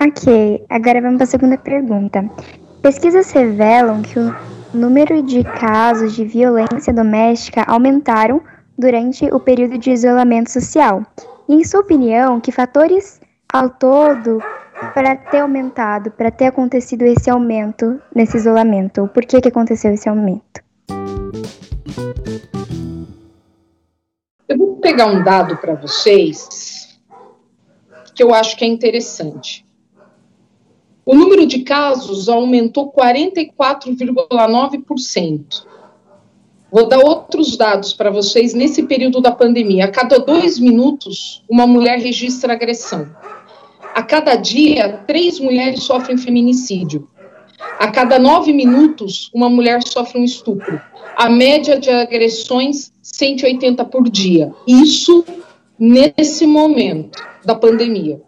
Ok, 0.00 0.64
agora 0.70 1.02
vamos 1.02 1.18
para 1.18 1.24
a 1.24 1.26
segunda 1.26 1.58
pergunta. 1.58 2.24
Pesquisas 2.80 3.30
revelam 3.32 4.00
que 4.00 4.18
o 4.18 4.34
número 4.72 5.22
de 5.22 5.44
casos 5.44 6.14
de 6.14 6.24
violência 6.24 6.92
doméstica 6.92 7.64
aumentaram 7.66 8.40
durante 8.78 9.26
o 9.26 9.38
período 9.38 9.76
de 9.76 9.90
isolamento 9.90 10.50
social. 10.50 11.04
E, 11.46 11.54
em 11.54 11.64
sua 11.64 11.80
opinião, 11.80 12.40
que 12.40 12.50
fatores 12.50 13.20
ao 13.52 13.68
todo 13.68 14.42
para 14.94 15.16
ter 15.16 15.40
aumentado, 15.40 16.10
para 16.10 16.30
ter 16.30 16.46
acontecido 16.46 17.02
esse 17.02 17.30
aumento 17.30 18.00
nesse 18.14 18.36
isolamento? 18.36 19.08
Por 19.12 19.24
que, 19.24 19.40
que 19.40 19.48
aconteceu 19.48 19.92
esse 19.92 20.08
aumento? 20.08 20.62
Eu 24.48 24.58
vou 24.58 24.76
pegar 24.76 25.06
um 25.06 25.22
dado 25.22 25.56
para 25.58 25.74
vocês 25.74 26.98
que 28.14 28.22
eu 28.22 28.34
acho 28.34 28.56
que 28.56 28.64
é 28.64 28.68
interessante. 28.68 29.66
O 31.06 31.14
número 31.14 31.46
de 31.46 31.60
casos 31.60 32.28
aumentou 32.28 32.92
44,9%. 32.92 35.64
Vou 36.70 36.86
dar 36.86 36.98
outros 36.98 37.56
dados 37.56 37.92
para 37.92 38.10
vocês 38.10 38.54
nesse 38.54 38.84
período 38.84 39.20
da 39.20 39.32
pandemia. 39.32 39.86
A 39.86 39.90
cada 39.90 40.18
dois 40.18 40.58
minutos, 40.58 41.44
uma 41.48 41.66
mulher 41.66 41.98
registra 41.98 42.52
agressão. 42.52 43.08
A 43.94 44.02
cada 44.02 44.36
dia, 44.36 45.02
três 45.06 45.40
mulheres 45.40 45.82
sofrem 45.82 46.16
feminicídio. 46.16 47.08
A 47.78 47.90
cada 47.90 48.18
nove 48.18 48.52
minutos, 48.52 49.30
uma 49.34 49.48
mulher 49.48 49.82
sofre 49.86 50.18
um 50.18 50.24
estupro. 50.24 50.80
A 51.16 51.28
média 51.28 51.78
de 51.78 51.90
agressões, 51.90 52.92
180 53.02 53.84
por 53.86 54.08
dia. 54.08 54.52
Isso 54.66 55.24
nesse 55.78 56.46
momento 56.46 57.18
da 57.44 57.54
pandemia. 57.54 58.20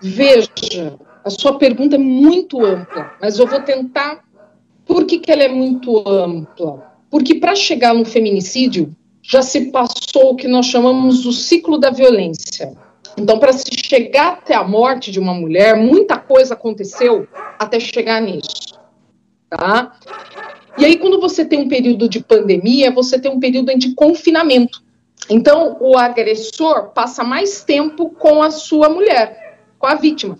Veja, 0.00 0.96
a 1.24 1.30
sua 1.30 1.58
pergunta 1.58 1.96
é 1.96 1.98
muito 1.98 2.64
ampla, 2.64 3.12
mas 3.20 3.38
eu 3.38 3.46
vou 3.46 3.60
tentar. 3.60 4.24
Por 4.86 5.04
que, 5.04 5.18
que 5.18 5.30
ela 5.30 5.42
é 5.42 5.48
muito 5.48 6.08
ampla? 6.08 6.92
Porque 7.10 7.34
para 7.34 7.54
chegar 7.54 7.94
no 7.94 8.04
feminicídio, 8.04 8.94
já 9.22 9.42
se 9.42 9.66
passou 9.66 10.30
o 10.30 10.36
que 10.36 10.48
nós 10.48 10.66
chamamos 10.66 11.22
do 11.22 11.32
ciclo 11.32 11.78
da 11.78 11.90
violência. 11.90 12.72
Então, 13.18 13.38
para 13.38 13.52
se 13.52 13.64
chegar 13.72 14.34
até 14.34 14.54
a 14.54 14.62
morte 14.62 15.10
de 15.10 15.18
uma 15.18 15.34
mulher, 15.34 15.76
muita 15.76 16.16
coisa 16.16 16.54
aconteceu 16.54 17.26
até 17.58 17.80
chegar 17.80 18.22
nisso. 18.22 18.78
Tá? 19.50 19.92
E 20.76 20.84
aí, 20.84 20.96
quando 20.96 21.20
você 21.20 21.44
tem 21.44 21.58
um 21.58 21.68
período 21.68 22.08
de 22.08 22.20
pandemia, 22.20 22.92
você 22.92 23.18
tem 23.18 23.30
um 23.30 23.40
período 23.40 23.76
de 23.76 23.92
confinamento. 23.94 24.82
Então, 25.28 25.76
o 25.80 25.98
agressor 25.98 26.90
passa 26.90 27.24
mais 27.24 27.64
tempo 27.64 28.10
com 28.10 28.40
a 28.42 28.50
sua 28.50 28.88
mulher, 28.88 29.58
com 29.78 29.86
a 29.86 29.96
vítima. 29.96 30.38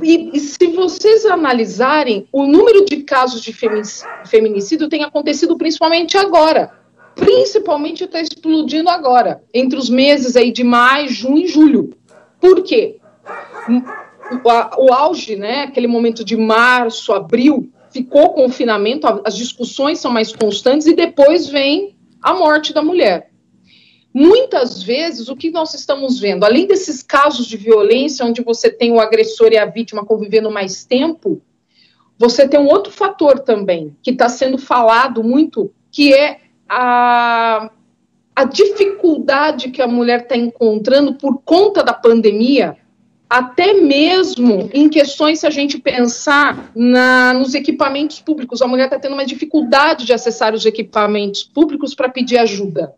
E, 0.00 0.30
e, 0.32 0.38
se 0.38 0.68
vocês 0.68 1.26
analisarem, 1.26 2.28
o 2.32 2.46
número 2.46 2.84
de 2.84 2.98
casos 2.98 3.42
de 3.42 3.52
feminicídio 3.52 4.88
tem 4.88 5.02
acontecido 5.02 5.58
principalmente 5.58 6.16
agora. 6.16 6.79
Principalmente 7.14 8.04
está 8.04 8.20
explodindo 8.20 8.88
agora, 8.88 9.42
entre 9.52 9.78
os 9.78 9.90
meses 9.90 10.36
aí 10.36 10.52
de 10.52 10.64
maio, 10.64 11.08
junho 11.08 11.44
e 11.44 11.48
julho. 11.48 11.90
Por 12.40 12.62
quê? 12.62 12.98
O, 14.44 14.86
o 14.86 14.92
auge, 14.92 15.36
né, 15.36 15.64
aquele 15.64 15.86
momento 15.86 16.24
de 16.24 16.36
março, 16.36 17.12
abril, 17.12 17.70
ficou 17.90 18.32
confinamento, 18.32 19.06
as 19.24 19.36
discussões 19.36 19.98
são 19.98 20.10
mais 20.10 20.32
constantes 20.32 20.86
e 20.86 20.94
depois 20.94 21.48
vem 21.48 21.96
a 22.22 22.34
morte 22.34 22.72
da 22.72 22.82
mulher. 22.82 23.30
Muitas 24.12 24.82
vezes, 24.82 25.28
o 25.28 25.36
que 25.36 25.50
nós 25.50 25.72
estamos 25.74 26.18
vendo, 26.18 26.44
além 26.44 26.66
desses 26.66 27.02
casos 27.02 27.46
de 27.46 27.56
violência, 27.56 28.26
onde 28.26 28.42
você 28.42 28.68
tem 28.70 28.92
o 28.92 29.00
agressor 29.00 29.52
e 29.52 29.58
a 29.58 29.66
vítima 29.66 30.04
convivendo 30.04 30.50
mais 30.50 30.84
tempo, 30.84 31.40
você 32.18 32.46
tem 32.46 32.58
um 32.58 32.66
outro 32.66 32.92
fator 32.92 33.38
também, 33.38 33.96
que 34.02 34.10
está 34.10 34.28
sendo 34.28 34.58
falado 34.58 35.22
muito, 35.22 35.72
que 35.92 36.12
é 36.12 36.40
a, 36.72 37.68
a 38.36 38.44
dificuldade 38.44 39.70
que 39.70 39.82
a 39.82 39.88
mulher 39.88 40.20
está 40.20 40.36
encontrando 40.36 41.14
por 41.14 41.42
conta 41.44 41.82
da 41.82 41.92
pandemia, 41.92 42.76
até 43.28 43.74
mesmo 43.74 44.70
em 44.72 44.88
questões, 44.88 45.40
se 45.40 45.46
a 45.48 45.50
gente 45.50 45.78
pensar 45.78 46.70
na, 46.74 47.34
nos 47.34 47.54
equipamentos 47.54 48.20
públicos, 48.20 48.62
a 48.62 48.68
mulher 48.68 48.84
está 48.84 49.00
tendo 49.00 49.14
uma 49.14 49.26
dificuldade 49.26 50.06
de 50.06 50.12
acessar 50.12 50.54
os 50.54 50.64
equipamentos 50.64 51.42
públicos 51.42 51.92
para 51.92 52.08
pedir 52.08 52.38
ajuda. 52.38 52.94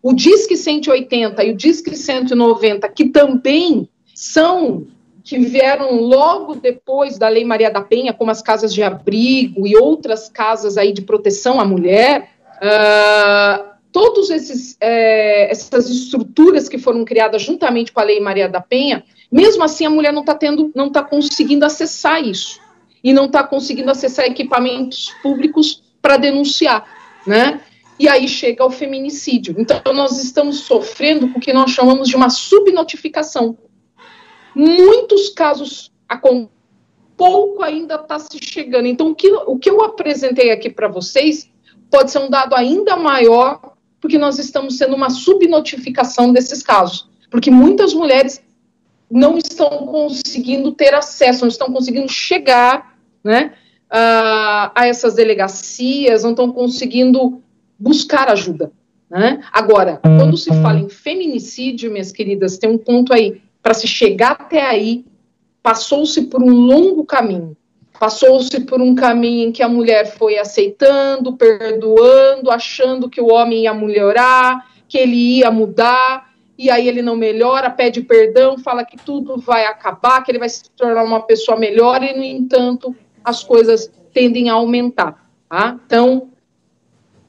O 0.00 0.12
Disque 0.12 0.56
180 0.56 1.42
e 1.42 1.50
o 1.50 1.56
Disque 1.56 1.96
190, 1.96 2.88
que 2.90 3.06
também 3.06 3.88
são 4.14 4.86
que 5.24 5.36
vieram 5.40 6.00
logo 6.00 6.54
depois 6.54 7.18
da 7.18 7.28
Lei 7.28 7.44
Maria 7.44 7.68
da 7.68 7.80
Penha, 7.80 8.12
como 8.12 8.30
as 8.30 8.40
casas 8.40 8.72
de 8.72 8.84
abrigo 8.84 9.66
e 9.66 9.76
outras 9.76 10.28
casas 10.28 10.78
aí 10.78 10.92
de 10.92 11.02
proteção 11.02 11.60
à 11.60 11.64
mulher, 11.64 12.35
todos 13.92 14.30
esses 14.30 14.76
é, 14.80 15.50
essas 15.50 15.88
estruturas 15.88 16.68
que 16.68 16.78
foram 16.78 17.04
criadas 17.04 17.42
juntamente 17.42 17.92
com 17.92 18.00
a 18.00 18.04
Lei 18.04 18.20
Maria 18.20 18.48
da 18.48 18.60
Penha, 18.60 19.04
mesmo 19.30 19.64
assim 19.64 19.86
a 19.86 19.90
mulher 19.90 20.12
não 20.12 20.20
está 20.20 20.34
tendo, 20.34 20.70
não 20.74 20.88
está 20.88 21.02
conseguindo 21.02 21.64
acessar 21.64 22.22
isso 22.22 22.60
e 23.02 23.12
não 23.12 23.26
está 23.26 23.42
conseguindo 23.42 23.90
acessar 23.90 24.26
equipamentos 24.26 25.14
públicos 25.22 25.82
para 26.00 26.16
denunciar, 26.16 26.86
né? 27.26 27.60
e 27.98 28.08
aí 28.08 28.28
chega 28.28 28.62
ao 28.62 28.70
feminicídio. 28.70 29.54
Então, 29.58 29.80
nós 29.94 30.22
estamos 30.22 30.60
sofrendo 30.60 31.26
o 31.34 31.40
que 31.40 31.52
nós 31.52 31.70
chamamos 31.70 32.08
de 32.08 32.16
uma 32.16 32.28
subnotificação. 32.30 33.56
Muitos 34.54 35.30
casos 35.30 35.92
acontecem, 36.08 36.54
pouco 37.16 37.62
ainda 37.62 37.94
está 37.94 38.18
se 38.18 38.38
chegando. 38.42 38.86
Então, 38.86 39.08
o 39.08 39.14
que, 39.14 39.32
o 39.32 39.58
que 39.58 39.70
eu 39.70 39.82
apresentei 39.82 40.50
aqui 40.50 40.68
para 40.68 40.86
vocês 40.86 41.50
pode 41.90 42.10
ser 42.10 42.18
um 42.18 42.30
dado 42.30 42.54
ainda 42.54 42.96
maior, 42.96 43.74
porque 44.00 44.18
nós 44.18 44.38
estamos 44.38 44.76
sendo 44.76 44.94
uma 44.94 45.10
subnotificação 45.10 46.32
desses 46.32 46.62
casos. 46.62 47.08
Porque 47.30 47.50
muitas 47.50 47.92
mulheres 47.92 48.42
não 49.10 49.38
estão 49.38 49.68
conseguindo 49.86 50.72
ter 50.72 50.94
acesso, 50.94 51.42
não 51.42 51.48
estão 51.48 51.72
conseguindo 51.72 52.08
chegar 52.08 52.96
né, 53.22 53.54
a, 53.90 54.72
a 54.74 54.86
essas 54.86 55.14
delegacias, 55.14 56.24
não 56.24 56.30
estão 56.30 56.50
conseguindo 56.50 57.42
buscar 57.78 58.28
ajuda. 58.28 58.72
Né? 59.08 59.40
Agora, 59.52 60.00
quando 60.02 60.36
se 60.36 60.50
fala 60.60 60.78
em 60.78 60.88
feminicídio, 60.88 61.92
minhas 61.92 62.10
queridas, 62.10 62.58
tem 62.58 62.70
um 62.70 62.78
ponto 62.78 63.12
aí. 63.12 63.40
Para 63.62 63.74
se 63.74 63.86
chegar 63.86 64.32
até 64.32 64.62
aí, 64.62 65.04
passou-se 65.62 66.22
por 66.22 66.42
um 66.42 66.50
longo 66.50 67.04
caminho. 67.04 67.56
Passou-se 67.98 68.60
por 68.60 68.80
um 68.80 68.94
caminho 68.94 69.48
em 69.48 69.52
que 69.52 69.62
a 69.62 69.68
mulher 69.68 70.06
foi 70.16 70.38
aceitando, 70.38 71.36
perdoando, 71.36 72.50
achando 72.50 73.08
que 73.08 73.20
o 73.20 73.32
homem 73.32 73.62
ia 73.62 73.74
melhorar, 73.74 74.70
que 74.88 74.98
ele 74.98 75.38
ia 75.38 75.50
mudar, 75.50 76.30
e 76.58 76.70
aí 76.70 76.88
ele 76.88 77.02
não 77.02 77.16
melhora, 77.16 77.70
pede 77.70 78.00
perdão, 78.02 78.58
fala 78.58 78.84
que 78.84 78.96
tudo 78.96 79.38
vai 79.38 79.66
acabar, 79.66 80.22
que 80.22 80.30
ele 80.30 80.38
vai 80.38 80.48
se 80.48 80.70
tornar 80.70 81.04
uma 81.04 81.20
pessoa 81.20 81.58
melhor, 81.58 82.02
e, 82.02 82.14
no 82.14 82.24
entanto, 82.24 82.94
as 83.24 83.42
coisas 83.42 83.90
tendem 84.12 84.48
a 84.48 84.54
aumentar. 84.54 85.28
Tá? 85.48 85.78
Então, 85.86 86.30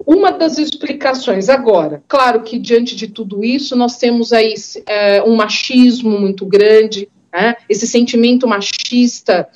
uma 0.06 0.32
das 0.32 0.58
explicações. 0.58 1.50
Agora, 1.50 2.04
claro 2.08 2.44
que 2.44 2.58
diante 2.58 2.96
de 2.96 3.08
tudo 3.08 3.44
isso, 3.44 3.76
nós 3.76 3.98
temos 3.98 4.32
aí 4.32 4.54
é, 4.86 5.22
um 5.24 5.36
machismo 5.36 6.18
muito 6.18 6.46
grande, 6.46 7.10
né? 7.34 7.56
esse 7.68 7.86
sentimento 7.86 8.48
machista, 8.48 9.50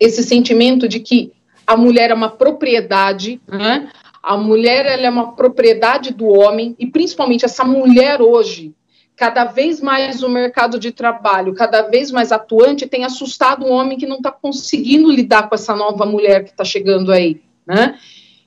esse 0.00 0.24
sentimento 0.24 0.88
de 0.88 0.98
que 0.98 1.32
a 1.66 1.76
mulher 1.76 2.10
é 2.10 2.14
uma 2.14 2.30
propriedade, 2.30 3.40
né? 3.46 3.90
a 4.22 4.36
mulher 4.36 4.86
ela 4.86 5.06
é 5.06 5.10
uma 5.10 5.32
propriedade 5.36 6.12
do 6.12 6.26
homem, 6.26 6.74
e 6.78 6.86
principalmente 6.86 7.44
essa 7.44 7.64
mulher 7.64 8.20
hoje, 8.20 8.74
cada 9.14 9.44
vez 9.44 9.80
mais 9.80 10.22
o 10.22 10.28
mercado 10.28 10.78
de 10.78 10.90
trabalho, 10.90 11.54
cada 11.54 11.82
vez 11.82 12.10
mais 12.10 12.32
atuante, 12.32 12.88
tem 12.88 13.04
assustado 13.04 13.66
o 13.66 13.70
homem 13.70 13.98
que 13.98 14.06
não 14.06 14.16
está 14.16 14.32
conseguindo 14.32 15.10
lidar 15.10 15.48
com 15.48 15.54
essa 15.54 15.76
nova 15.76 16.06
mulher 16.06 16.44
que 16.44 16.50
está 16.50 16.64
chegando 16.64 17.12
aí. 17.12 17.40
Né? 17.66 17.98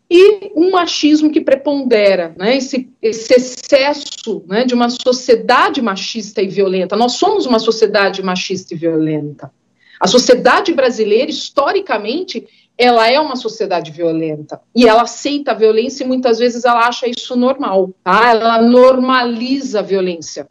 e 0.10 0.52
um 0.56 0.70
machismo 0.70 1.32
que 1.32 1.42
prepondera, 1.42 2.36
né, 2.38 2.56
esse, 2.56 2.88
esse 3.02 3.34
excesso 3.34 4.44
né, 4.48 4.64
de 4.64 4.76
uma 4.76 4.88
sociedade 4.88 5.82
machista 5.82 6.40
e 6.40 6.48
violenta. 6.48 6.96
Nós 6.96 7.14
somos 7.14 7.48
uma 7.48 7.58
sociedade 7.58 8.22
machista 8.22 8.76
e 8.76 8.78
violenta. 8.78 9.52
A 10.00 10.08
sociedade 10.08 10.74
brasileira, 10.74 11.30
historicamente, 11.30 12.48
ela 12.78 13.10
é 13.10 13.20
uma 13.20 13.36
sociedade 13.36 13.92
violenta 13.92 14.60
e 14.76 14.88
ela 14.88 15.04
aceita 15.04 15.52
a 15.52 15.56
violência 15.56 16.04
e 16.04 16.08
muitas 16.08 16.40
vezes 16.40 16.66
ela 16.66 16.88
acha 16.88 17.08
isso 17.08 17.36
normal, 17.36 17.94
tá? 18.04 18.32
Ela 18.32 18.62
normaliza 18.62 19.80
a 19.80 19.84
violência. 19.84 20.48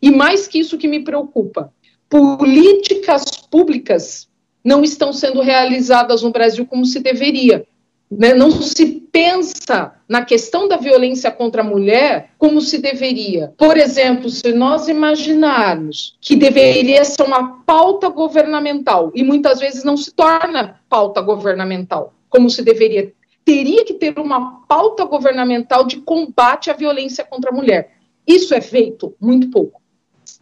E 0.00 0.10
mais 0.10 0.46
que 0.46 0.58
isso 0.58 0.76
que 0.76 0.88
me 0.88 1.00
preocupa, 1.00 1.72
políticas 2.08 3.24
públicas 3.50 4.28
não 4.64 4.84
estão 4.84 5.12
sendo 5.12 5.40
realizadas 5.40 6.22
no 6.22 6.30
Brasil 6.30 6.66
como 6.66 6.84
se 6.84 7.00
deveria. 7.00 7.66
Né? 8.10 8.34
Não 8.34 8.50
se 8.50 8.86
pensa 9.10 9.92
na 10.12 10.26
questão 10.26 10.68
da 10.68 10.76
violência 10.76 11.30
contra 11.30 11.62
a 11.62 11.64
mulher 11.64 12.32
como 12.36 12.60
se 12.60 12.76
deveria. 12.76 13.54
Por 13.56 13.78
exemplo, 13.78 14.28
se 14.28 14.52
nós 14.52 14.86
imaginarmos 14.86 16.18
que 16.20 16.36
deveria 16.36 17.02
ser 17.02 17.22
uma 17.22 17.62
pauta 17.64 18.10
governamental, 18.10 19.10
e 19.14 19.24
muitas 19.24 19.58
vezes 19.58 19.82
não 19.84 19.96
se 19.96 20.12
torna 20.12 20.78
pauta 20.86 21.22
governamental, 21.22 22.12
como 22.28 22.50
se 22.50 22.60
deveria, 22.60 23.10
teria 23.42 23.86
que 23.86 23.94
ter 23.94 24.18
uma 24.18 24.60
pauta 24.68 25.02
governamental 25.06 25.82
de 25.86 25.96
combate 25.96 26.70
à 26.70 26.74
violência 26.74 27.24
contra 27.24 27.50
a 27.50 27.54
mulher. 27.54 27.92
Isso 28.26 28.54
é 28.54 28.60
feito 28.60 29.14
muito 29.18 29.48
pouco. 29.48 29.80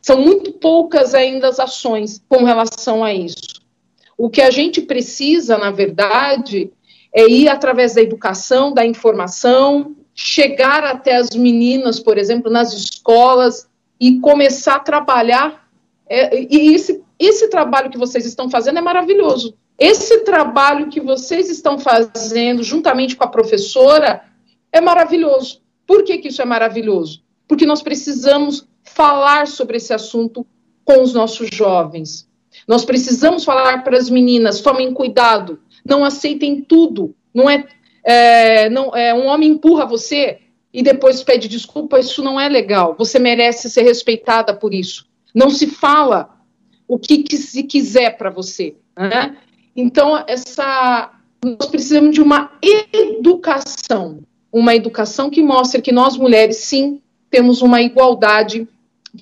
São 0.03 0.21
muito 0.21 0.51
poucas 0.55 1.15
ainda 1.15 1.47
as 1.47 1.61
ações 1.61 2.21
com 2.29 2.43
relação 2.43 3.05
a 3.05 3.15
isso. 3.15 3.63
O 4.19 4.29
que 4.29 4.43
a 4.43 4.51
gente 4.51 4.83
precisa, 4.83 5.57
na 5.57 5.71
verdade, 5.71 6.73
é 7.13 7.29
ir 7.29 7.49
através 7.49 7.95
da 7.95 8.03
educação, 8.03 8.73
da 8.73 8.85
informação, 8.87 9.95
chegar 10.15 10.85
até 10.85 11.17
as 11.17 11.31
meninas, 11.31 11.99
por 11.99 12.19
exemplo, 12.19 12.51
nas 12.51 12.73
escolas 12.73 13.69
e 13.99 14.21
começar 14.21 14.77
a 14.77 14.81
trabalhar. 14.81 15.69
É, 16.09 16.47
e 16.51 16.75
esse, 16.75 17.03
esse 17.19 17.49
trabalho 17.49 17.91
que 17.91 17.99
vocês 17.99 18.25
estão 18.27 18.51
fazendo 18.51 18.79
é 18.79 18.83
maravilhoso. 18.83 19.55
Esse 19.79 20.21
trabalho 20.21 20.89
que 20.89 21.01
vocês 21.01 21.49
estão 21.49 21.79
fazendo 21.79 22.63
juntamente 22.63 23.17
com 23.17 23.25
a 23.25 23.29
professora 23.29 24.23
é 24.73 24.81
maravilhoso. 24.81 25.63
Por 25.87 26.05
que, 26.05 26.19
que 26.19 26.29
isso 26.29 26.43
é 26.43 26.45
maravilhoso? 26.45 27.23
Porque 27.49 27.67
nós 27.67 27.83
precisamos 27.83 28.69
falar 28.85 29.47
sobre 29.47 29.79
esse 29.79 29.93
assunto 29.93 30.47
com 30.85 31.03
os 31.03 31.15
nossos 31.15 31.49
jovens. 31.51 32.29
Nós 32.67 32.85
precisamos 32.85 33.45
falar 33.45 33.83
para 33.83 33.97
as 33.97 34.11
meninas: 34.11 34.61
tomem 34.61 34.93
cuidado, 34.93 35.61
não 35.85 36.05
aceitem 36.05 36.61
tudo. 36.63 37.15
Não 37.33 37.49
é, 37.49 37.65
é, 38.05 38.69
não, 38.71 38.95
é 38.95 39.15
um 39.15 39.27
homem 39.27 39.51
empurra 39.51 39.87
você 39.87 40.39
e 40.73 40.83
depois 40.83 41.23
pede 41.23 41.49
desculpa, 41.49 41.99
isso 41.99 42.23
não 42.23 42.41
é 42.41 42.49
legal. 42.49 42.95
Você 42.99 43.19
merece 43.19 43.69
ser 43.69 43.83
respeitada 43.83 44.55
por 44.55 44.73
isso. 44.73 45.07
Não 45.35 45.51
se 45.51 45.67
fala 45.67 46.41
o 46.87 46.99
que, 46.99 47.19
que 47.19 47.37
se 47.37 47.63
quiser 47.63 48.17
para 48.17 48.31
você. 48.31 48.75
Né? 48.97 49.37
Então, 49.75 50.23
essa, 50.27 51.13
nós 51.45 51.69
precisamos 51.69 52.15
de 52.15 52.21
uma 52.21 52.53
educação, 52.93 54.21
uma 54.53 54.75
educação 54.75 55.31
que 55.31 55.43
mostre 55.43 55.83
que 55.83 55.93
nós 55.93 56.17
mulheres, 56.17 56.57
sim, 56.59 57.01
temos 57.31 57.63
uma 57.63 57.81
igualdade, 57.81 58.69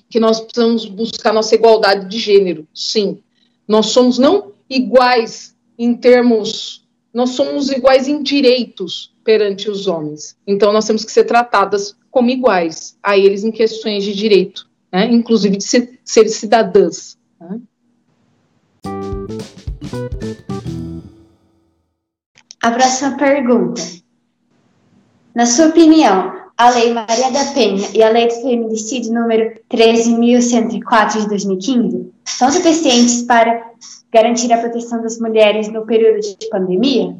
que 0.09 0.19
nós 0.19 0.41
precisamos 0.41 0.85
buscar 0.85 1.33
nossa 1.33 1.55
igualdade 1.55 2.07
de 2.07 2.19
gênero, 2.19 2.67
sim. 2.73 3.19
Nós 3.67 3.87
somos 3.87 4.17
não 4.17 4.51
iguais 4.69 5.48
em 5.79 5.95
termos, 5.95 6.85
nós 7.13 7.29
somos 7.29 7.69
iguais 7.69 8.09
em 8.09 8.21
direitos 8.21 9.15
perante 9.23 9.69
os 9.69 9.87
homens. 9.87 10.35
Então 10.45 10.73
nós 10.73 10.85
temos 10.85 11.05
que 11.05 11.11
ser 11.11 11.23
tratadas 11.23 11.95
como 12.11 12.29
iguais 12.29 12.97
a 13.01 13.17
eles 13.17 13.45
em 13.45 13.51
questões 13.51 14.03
de 14.03 14.13
direito, 14.13 14.69
né? 14.91 15.05
inclusive 15.05 15.55
de 15.55 15.63
ser, 15.63 15.99
ser 16.03 16.27
cidadãs. 16.27 17.17
Né? 17.39 17.61
A 22.61 22.71
próxima 22.71 23.17
pergunta. 23.17 23.81
Na 25.33 25.45
sua 25.45 25.67
opinião, 25.67 26.39
a 26.57 26.69
Lei 26.71 26.93
Maria 26.93 27.31
da 27.31 27.45
Penha 27.53 27.87
e 27.93 28.03
a 28.03 28.09
Lei 28.09 28.27
do 28.27 28.33
Feminicídio 28.41 29.13
número 29.13 29.57
13.104 29.71 31.21
de 31.21 31.29
2015 31.29 32.11
são 32.25 32.51
suficientes 32.51 33.21
para 33.21 33.68
garantir 34.11 34.51
a 34.51 34.57
proteção 34.57 35.01
das 35.01 35.19
mulheres 35.19 35.67
no 35.67 35.85
período 35.85 36.19
de 36.19 36.49
pandemia? 36.49 37.15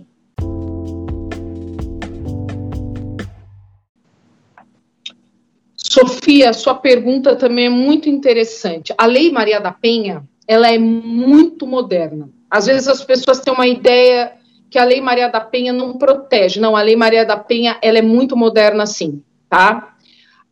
Sofia, 5.75 6.53
sua 6.53 6.75
pergunta 6.75 7.35
também 7.35 7.65
é 7.65 7.69
muito 7.69 8.07
interessante. 8.07 8.93
A 8.97 9.05
Lei 9.05 9.31
Maria 9.31 9.59
da 9.59 9.71
Penha, 9.71 10.23
ela 10.47 10.71
é 10.71 10.77
muito 10.77 11.65
moderna. 11.65 12.29
Às 12.49 12.67
vezes 12.67 12.87
as 12.87 13.03
pessoas 13.03 13.39
têm 13.39 13.53
uma 13.53 13.67
ideia 13.67 14.33
que 14.69 14.77
a 14.77 14.83
Lei 14.83 15.01
Maria 15.01 15.27
da 15.27 15.41
Penha 15.41 15.73
não 15.73 15.97
protege. 15.97 16.59
Não, 16.59 16.75
a 16.75 16.81
Lei 16.81 16.95
Maria 16.95 17.25
da 17.25 17.37
Penha, 17.37 17.77
ela 17.81 17.97
é 17.97 18.03
muito 18.03 18.37
moderna 18.37 18.85
sim, 18.85 19.23
tá? 19.49 19.95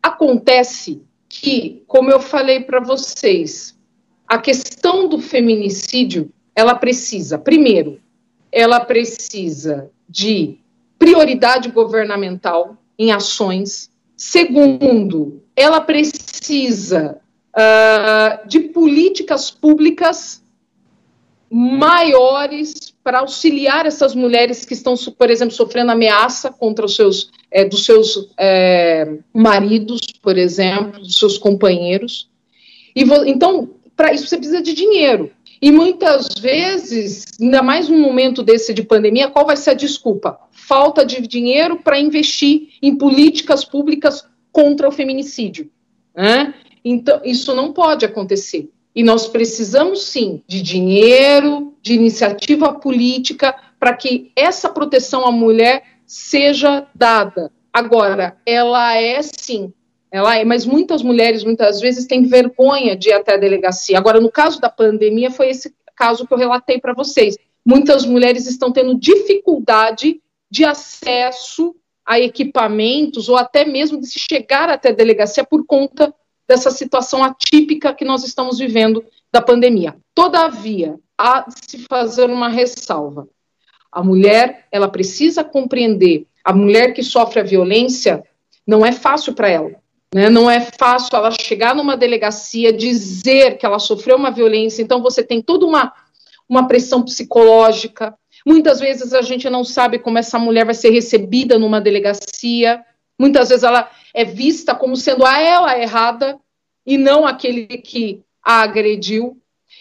Acontece 0.02 1.02
que, 1.28 1.84
como 1.86 2.10
eu 2.10 2.20
falei 2.20 2.60
para 2.60 2.80
vocês, 2.80 3.78
a 4.26 4.38
questão 4.38 4.67
do 5.08 5.18
feminicídio, 5.18 6.30
ela 6.54 6.74
precisa, 6.74 7.38
primeiro, 7.38 8.00
ela 8.50 8.80
precisa 8.80 9.90
de 10.08 10.58
prioridade 10.98 11.70
governamental 11.70 12.76
em 12.98 13.12
ações. 13.12 13.90
Segundo, 14.16 15.42
ela 15.54 15.80
precisa 15.80 17.20
uh, 17.54 18.48
de 18.48 18.60
políticas 18.60 19.50
públicas 19.50 20.42
maiores 21.50 22.92
para 23.02 23.20
auxiliar 23.20 23.86
essas 23.86 24.14
mulheres 24.14 24.64
que 24.64 24.74
estão, 24.74 24.94
por 25.16 25.30
exemplo, 25.30 25.54
sofrendo 25.54 25.92
ameaça 25.92 26.50
contra 26.50 26.84
os 26.84 26.94
seus, 26.94 27.30
é, 27.50 27.64
dos 27.64 27.84
seus 27.84 28.28
é, 28.38 29.18
maridos, 29.32 30.00
por 30.20 30.36
exemplo, 30.36 31.00
dos 31.00 31.18
seus 31.18 31.38
companheiros. 31.38 32.28
E 32.94 33.02
então, 33.26 33.70
para 33.98 34.14
isso 34.14 34.28
você 34.28 34.36
precisa 34.36 34.62
de 34.62 34.72
dinheiro. 34.74 35.32
E 35.60 35.72
muitas 35.72 36.28
vezes, 36.38 37.24
ainda 37.40 37.64
mais 37.64 37.88
num 37.88 37.98
momento 37.98 38.44
desse 38.44 38.72
de 38.72 38.84
pandemia, 38.84 39.28
qual 39.28 39.44
vai 39.44 39.56
ser 39.56 39.70
a 39.70 39.74
desculpa? 39.74 40.38
Falta 40.52 41.04
de 41.04 41.20
dinheiro 41.20 41.78
para 41.82 41.98
investir 41.98 42.68
em 42.80 42.94
políticas 42.94 43.64
públicas 43.64 44.24
contra 44.52 44.88
o 44.88 44.92
feminicídio. 44.92 45.68
Né? 46.14 46.54
Então, 46.84 47.20
isso 47.24 47.52
não 47.56 47.72
pode 47.72 48.04
acontecer. 48.04 48.70
E 48.94 49.02
nós 49.02 49.26
precisamos 49.26 50.04
sim 50.04 50.44
de 50.46 50.62
dinheiro, 50.62 51.74
de 51.82 51.94
iniciativa 51.94 52.74
política 52.74 53.52
para 53.80 53.96
que 53.96 54.30
essa 54.36 54.68
proteção 54.68 55.26
à 55.26 55.32
mulher 55.32 55.82
seja 56.06 56.86
dada. 56.94 57.50
Agora, 57.72 58.36
ela 58.46 58.94
é 58.94 59.20
sim 59.22 59.72
ela 60.10 60.36
é, 60.36 60.44
mas 60.44 60.64
muitas 60.64 61.02
mulheres, 61.02 61.44
muitas 61.44 61.80
vezes, 61.80 62.06
têm 62.06 62.22
vergonha 62.22 62.96
de 62.96 63.10
ir 63.10 63.12
até 63.12 63.34
a 63.34 63.38
delegacia. 63.38 63.98
Agora, 63.98 64.20
no 64.20 64.30
caso 64.30 64.60
da 64.60 64.70
pandemia, 64.70 65.30
foi 65.30 65.50
esse 65.50 65.74
caso 65.94 66.26
que 66.26 66.32
eu 66.32 66.38
relatei 66.38 66.80
para 66.80 66.94
vocês. 66.94 67.36
Muitas 67.64 68.06
mulheres 68.06 68.46
estão 68.46 68.72
tendo 68.72 68.98
dificuldade 68.98 70.20
de 70.50 70.64
acesso 70.64 71.74
a 72.06 72.18
equipamentos 72.18 73.28
ou 73.28 73.36
até 73.36 73.66
mesmo 73.66 74.00
de 74.00 74.06
se 74.06 74.18
chegar 74.18 74.70
até 74.70 74.88
a 74.88 74.94
delegacia 74.94 75.44
por 75.44 75.66
conta 75.66 76.14
dessa 76.48 76.70
situação 76.70 77.22
atípica 77.22 77.92
que 77.92 78.04
nós 78.04 78.24
estamos 78.24 78.58
vivendo 78.58 79.04
da 79.30 79.42
pandemia. 79.42 79.94
Todavia, 80.14 80.98
há 81.18 81.40
de 81.42 81.70
se 81.70 81.78
fazer 81.86 82.30
uma 82.30 82.48
ressalva. 82.48 83.28
A 83.92 84.02
mulher, 84.02 84.66
ela 84.72 84.88
precisa 84.88 85.44
compreender, 85.44 86.26
a 86.42 86.54
mulher 86.54 86.94
que 86.94 87.02
sofre 87.02 87.40
a 87.40 87.44
violência, 87.44 88.24
não 88.66 88.86
é 88.86 88.92
fácil 88.92 89.34
para 89.34 89.50
ela. 89.50 89.70
Né? 90.14 90.30
Não 90.30 90.50
é 90.50 90.60
fácil 90.60 91.16
ela 91.16 91.30
chegar 91.30 91.74
numa 91.74 91.96
delegacia, 91.96 92.72
dizer 92.72 93.58
que 93.58 93.66
ela 93.66 93.78
sofreu 93.78 94.16
uma 94.16 94.30
violência, 94.30 94.82
então 94.82 95.02
você 95.02 95.22
tem 95.22 95.42
toda 95.42 95.66
uma, 95.66 95.92
uma 96.48 96.66
pressão 96.66 97.02
psicológica. 97.02 98.14
Muitas 98.46 98.80
vezes 98.80 99.12
a 99.12 99.22
gente 99.22 99.48
não 99.50 99.64
sabe 99.64 99.98
como 99.98 100.18
essa 100.18 100.38
mulher 100.38 100.64
vai 100.64 100.74
ser 100.74 100.90
recebida 100.90 101.58
numa 101.58 101.80
delegacia. 101.80 102.82
Muitas 103.18 103.48
vezes 103.48 103.64
ela 103.64 103.90
é 104.14 104.24
vista 104.24 104.74
como 104.74 104.96
sendo 104.96 105.24
a 105.24 105.38
ela 105.40 105.78
errada 105.78 106.38
e 106.86 106.96
não 106.96 107.26
aquele 107.26 107.66
que 107.66 108.22
a 108.42 108.62
agrediu. 108.62 109.36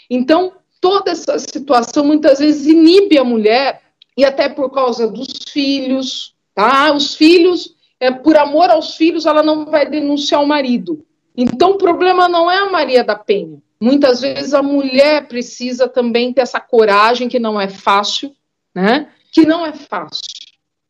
Então, 0.10 0.54
toda 0.82 1.12
essa 1.12 1.40
situação 1.40 2.04
muitas 2.04 2.40
vezes 2.40 2.68
inibe 2.68 3.18
a 3.18 3.24
mulher, 3.24 3.82
e 4.18 4.26
até 4.26 4.50
por 4.50 4.72
causa 4.72 5.08
dos 5.08 5.28
filhos, 5.52 6.34
tá? 6.56 6.92
Os 6.92 7.14
filhos 7.14 7.76
é, 8.00 8.12
por 8.12 8.38
amor 8.38 8.70
aos 8.70 8.96
filhos, 8.96 9.26
ela 9.26 9.42
não 9.42 9.66
vai 9.66 9.90
denunciar 9.90 10.42
o 10.42 10.48
marido. 10.48 11.06
Então, 11.36 11.72
o 11.72 11.78
problema 11.78 12.28
não 12.28 12.50
é 12.50 12.58
a 12.58 12.70
Maria 12.70 13.04
da 13.04 13.16
Penha. 13.16 13.60
Muitas 13.80 14.22
vezes 14.22 14.54
a 14.54 14.64
mulher 14.64 15.28
precisa 15.28 15.88
também 15.88 16.34
ter 16.34 16.42
essa 16.42 16.60
coragem, 16.60 17.30
que 17.30 17.40
não 17.40 17.62
é 17.62 17.70
fácil, 17.70 18.36
né? 18.74 19.10
Que 19.32 19.46
não 19.46 19.66
é 19.66 19.72
fácil. 19.74 20.24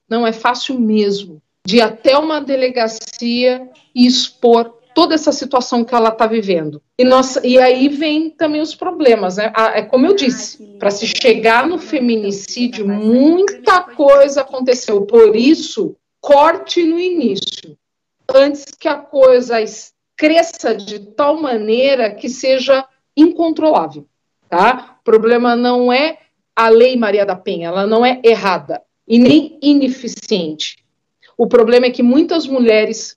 Não 0.09 0.25
é 0.25 0.31
fácil 0.31 0.79
mesmo. 0.79 1.41
De 1.65 1.77
ir 1.77 1.81
até 1.81 2.17
uma 2.17 2.39
delegacia 2.39 3.69
e 3.93 4.07
expor 4.07 4.77
toda 4.95 5.13
essa 5.13 5.31
situação 5.31 5.83
que 5.83 5.93
ela 5.93 6.09
está 6.09 6.25
vivendo. 6.25 6.81
E, 6.97 7.03
nós, 7.03 7.37
e 7.43 7.59
aí 7.59 7.89
vem 7.89 8.29
também 8.29 8.61
os 8.61 8.73
problemas, 8.73 9.35
né? 9.37 9.51
É 9.75 9.81
como 9.81 10.07
eu 10.07 10.15
disse, 10.15 10.63
para 10.79 10.89
se 10.89 11.05
chegar 11.05 11.67
no 11.67 11.77
feminicídio, 11.77 12.87
muita 12.87 13.81
coisa 13.81 14.41
aconteceu. 14.41 15.01
Por 15.05 15.35
isso, 15.35 15.95
corte 16.27 16.83
no 16.83 16.99
início, 16.99 17.77
antes 18.35 18.65
que 18.77 18.89
a 18.89 18.95
coisa 18.95 19.63
cresça 20.17 20.75
de 20.75 20.99
tal 20.99 21.41
maneira 21.41 22.13
que 22.13 22.27
seja 22.27 22.85
incontrolável, 23.15 24.05
tá? 24.49 24.97
O 24.99 25.03
problema 25.05 25.55
não 25.55 25.89
é 25.89 26.17
a 26.53 26.67
lei 26.67 26.97
Maria 26.97 27.25
da 27.25 27.33
Penha, 27.33 27.69
ela 27.69 27.87
não 27.87 28.05
é 28.05 28.19
errada 28.25 28.81
e 29.07 29.17
nem 29.17 29.57
ineficiente. 29.61 30.83
O 31.37 31.47
problema 31.47 31.85
é 31.85 31.91
que 31.91 32.03
muitas 32.03 32.45
mulheres, 32.45 33.15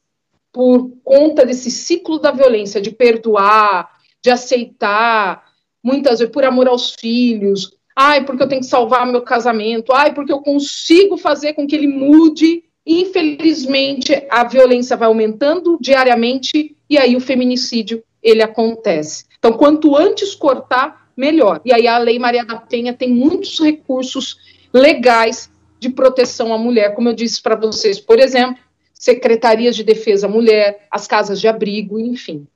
por 0.52 0.92
conta 1.02 1.44
desse 1.44 1.68
ciclo 1.68 2.20
da 2.20 2.30
violência, 2.30 2.80
de 2.80 2.92
perdoar, 2.92 3.90
de 4.22 4.30
aceitar, 4.30 5.46
muitas 5.82 6.20
vezes 6.20 6.32
por 6.32 6.44
amor 6.44 6.68
aos 6.68 6.94
filhos, 6.94 7.76
ai, 7.96 8.24
porque 8.24 8.44
eu 8.44 8.48
tenho 8.48 8.60
que 8.60 8.68
salvar 8.68 9.04
meu 9.04 9.22
casamento, 9.22 9.92
ai, 9.92 10.14
porque 10.14 10.30
eu 10.30 10.42
consigo 10.42 11.16
fazer 11.16 11.54
com 11.54 11.66
que 11.66 11.74
ele 11.74 11.88
mude. 11.88 12.69
Infelizmente, 12.86 14.26
a 14.30 14.44
violência 14.44 14.96
vai 14.96 15.06
aumentando 15.06 15.78
diariamente 15.80 16.76
e 16.88 16.98
aí 16.98 17.14
o 17.14 17.20
feminicídio 17.20 18.02
ele 18.22 18.42
acontece. 18.42 19.26
Então, 19.38 19.52
quanto 19.52 19.96
antes 19.96 20.34
cortar, 20.34 21.10
melhor. 21.16 21.60
E 21.64 21.72
aí 21.72 21.86
a 21.86 21.98
Lei 21.98 22.18
Maria 22.18 22.44
da 22.44 22.56
Penha 22.56 22.92
tem 22.92 23.10
muitos 23.10 23.60
recursos 23.60 24.38
legais 24.72 25.50
de 25.78 25.88
proteção 25.88 26.52
à 26.52 26.58
mulher, 26.58 26.94
como 26.94 27.08
eu 27.08 27.14
disse 27.14 27.40
para 27.40 27.56
vocês, 27.56 27.98
por 27.98 28.18
exemplo, 28.18 28.62
secretarias 28.92 29.74
de 29.74 29.82
defesa 29.82 30.26
à 30.26 30.30
mulher, 30.30 30.86
as 30.90 31.06
casas 31.06 31.40
de 31.40 31.48
abrigo, 31.48 31.98
enfim. 31.98 32.46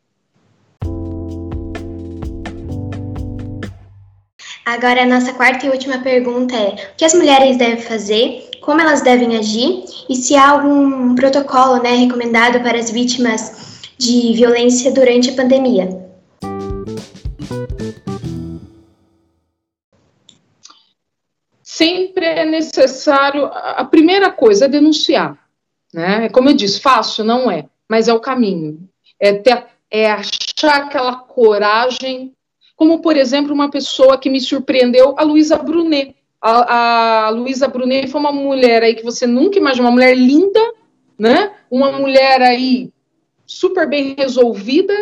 Agora, 4.65 5.03
a 5.03 5.07
nossa 5.07 5.35
quarta 5.35 5.67
e 5.67 5.71
última 5.71 5.99
pergunta 5.99 6.57
é: 6.57 6.91
o 6.93 6.97
que 6.97 7.05
as 7.05 7.13
mulheres 7.13 7.59
devem 7.59 7.83
fazer, 7.83 8.49
como 8.65 8.81
elas 8.81 9.03
devem 9.03 9.37
agir 9.37 9.85
e 10.09 10.17
se 10.17 10.35
há 10.35 10.51
algum 10.51 11.15
protocolo 11.15 11.83
né, 11.83 11.95
recomendado 11.95 12.63
para 12.63 12.79
as 12.79 12.91
vítimas 12.91 13.83
de 13.99 14.33
violência 14.33 14.91
durante 14.91 15.31
a 15.31 15.35
pandemia? 15.35 16.05
Sempre 21.63 22.25
é 22.25 22.45
necessário. 22.45 23.47
A 23.53 23.85
primeira 23.85 24.31
coisa 24.31 24.65
é 24.65 24.69
denunciar. 24.69 25.39
Né? 25.93 26.29
Como 26.31 26.49
eu 26.49 26.55
disse, 26.55 26.81
fácil 26.81 27.25
não 27.25 27.51
é, 27.51 27.67
mas 27.89 28.09
é 28.09 28.15
o 28.15 28.21
caminho. 28.21 28.89
É, 29.21 29.33
ter, 29.33 29.67
é 29.91 30.11
achar 30.11 30.83
aquela 30.83 31.17
coragem 31.17 32.33
como, 32.77 33.01
por 33.01 33.17
exemplo, 33.17 33.53
uma 33.53 33.71
pessoa 33.71 34.19
que 34.19 34.29
me 34.29 34.41
surpreendeu, 34.41 35.15
a 35.17 35.23
Luísa 35.23 35.57
Brunet. 35.59 36.17
A, 36.47 37.25
a 37.25 37.31
Luísa 37.31 37.67
Brunet 37.67 38.07
foi 38.07 38.21
uma 38.21 38.31
mulher 38.31 38.83
aí 38.83 38.95
que 38.95 39.03
você 39.03 39.27
nunca 39.27 39.59
imaginou, 39.59 39.87
uma 39.87 39.95
mulher 39.95 40.15
linda, 40.15 40.61
né? 41.19 41.55
Uma 41.71 41.91
mulher 41.91 42.43
aí 42.43 42.93
super 43.47 43.89
bem 43.89 44.15
resolvida, 44.15 44.95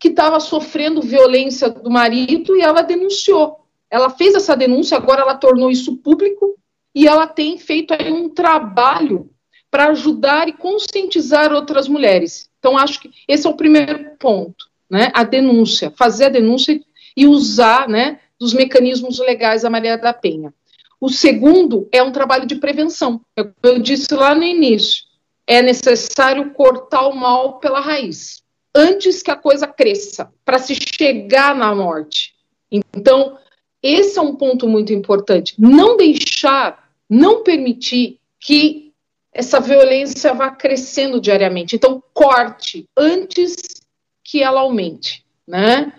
que 0.00 0.08
estava 0.08 0.40
sofrendo 0.40 1.00
violência 1.00 1.70
do 1.70 1.88
marido 1.88 2.56
e 2.56 2.60
ela 2.60 2.82
denunciou. 2.82 3.60
Ela 3.88 4.10
fez 4.10 4.34
essa 4.34 4.56
denúncia, 4.56 4.96
agora 4.96 5.22
ela 5.22 5.36
tornou 5.36 5.70
isso 5.70 5.96
público 5.98 6.56
e 6.92 7.06
ela 7.06 7.28
tem 7.28 7.56
feito 7.56 7.94
aí 7.94 8.10
um 8.10 8.28
trabalho 8.28 9.30
para 9.70 9.90
ajudar 9.90 10.48
e 10.48 10.52
conscientizar 10.52 11.52
outras 11.52 11.86
mulheres. 11.86 12.50
Então, 12.58 12.76
acho 12.76 13.00
que 13.00 13.12
esse 13.28 13.46
é 13.46 13.50
o 13.50 13.56
primeiro 13.56 14.16
ponto, 14.18 14.66
né? 14.90 15.12
A 15.14 15.22
denúncia, 15.22 15.92
fazer 15.96 16.24
a 16.24 16.30
denúncia 16.30 16.80
e 17.16 17.28
usar 17.28 17.88
né, 17.88 18.18
dos 18.40 18.52
mecanismos 18.52 19.20
legais 19.20 19.62
da 19.62 19.70
Maria 19.70 19.96
da 19.96 20.12
Penha. 20.12 20.52
O 21.00 21.08
segundo 21.08 21.88
é 21.90 22.02
um 22.02 22.12
trabalho 22.12 22.46
de 22.46 22.56
prevenção. 22.56 23.20
Eu 23.62 23.78
disse 23.78 24.12
lá 24.14 24.34
no 24.34 24.44
início, 24.44 25.04
é 25.46 25.62
necessário 25.62 26.52
cortar 26.52 27.08
o 27.08 27.16
mal 27.16 27.58
pela 27.58 27.80
raiz, 27.80 28.42
antes 28.74 29.22
que 29.22 29.30
a 29.30 29.36
coisa 29.36 29.66
cresça, 29.66 30.30
para 30.44 30.58
se 30.58 30.74
chegar 30.74 31.54
na 31.54 31.74
morte. 31.74 32.34
Então, 32.70 33.38
esse 33.82 34.18
é 34.18 34.22
um 34.22 34.36
ponto 34.36 34.68
muito 34.68 34.92
importante. 34.92 35.54
Não 35.58 35.96
deixar, 35.96 36.92
não 37.08 37.42
permitir 37.42 38.18
que 38.38 38.92
essa 39.32 39.58
violência 39.58 40.34
vá 40.34 40.50
crescendo 40.50 41.20
diariamente. 41.20 41.76
Então, 41.76 42.02
corte 42.12 42.86
antes 42.96 43.56
que 44.22 44.42
ela 44.42 44.60
aumente, 44.60 45.24
né? 45.46 45.92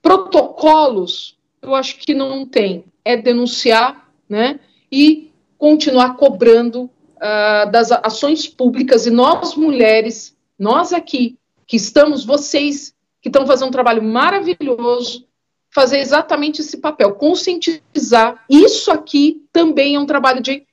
Protocolos, 0.00 1.36
eu 1.60 1.74
acho 1.74 1.98
que 1.98 2.14
não 2.14 2.46
tem. 2.46 2.84
É 3.04 3.16
denunciar, 3.16 4.05
né? 4.28 4.60
E 4.90 5.32
continuar 5.58 6.16
cobrando 6.16 6.90
uh, 7.16 7.70
das 7.70 7.90
ações 7.92 8.46
públicas 8.46 9.06
e 9.06 9.10
nós 9.10 9.54
mulheres, 9.54 10.36
nós 10.58 10.92
aqui 10.92 11.38
que 11.66 11.76
estamos, 11.76 12.24
vocês 12.24 12.94
que 13.20 13.28
estão 13.28 13.46
fazendo 13.46 13.68
um 13.68 13.72
trabalho 13.72 14.02
maravilhoso, 14.02 15.26
fazer 15.74 15.98
exatamente 15.98 16.60
esse 16.60 16.78
papel, 16.78 17.14
conscientizar. 17.16 18.44
Isso 18.48 18.90
aqui 18.90 19.42
também 19.52 19.96
é 19.96 20.00
um 20.00 20.06
trabalho 20.06 20.40
de 20.40 20.64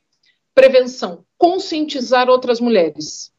prevenção, 0.54 1.26
conscientizar 1.38 2.30
outras 2.30 2.60
mulheres. 2.60 3.32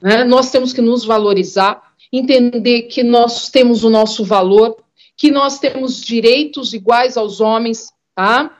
Né? 0.00 0.22
Nós 0.22 0.50
temos 0.50 0.72
que 0.72 0.80
nos 0.80 1.04
valorizar, 1.04 1.82
entender 2.12 2.82
que 2.82 3.02
nós 3.02 3.48
temos 3.48 3.84
o 3.84 3.90
nosso 3.90 4.24
valor, 4.24 4.76
que 5.16 5.30
nós 5.30 5.58
temos 5.58 6.00
direitos 6.00 6.72
iguais 6.72 7.16
aos 7.16 7.40
homens, 7.40 7.92
tá? 8.14 8.57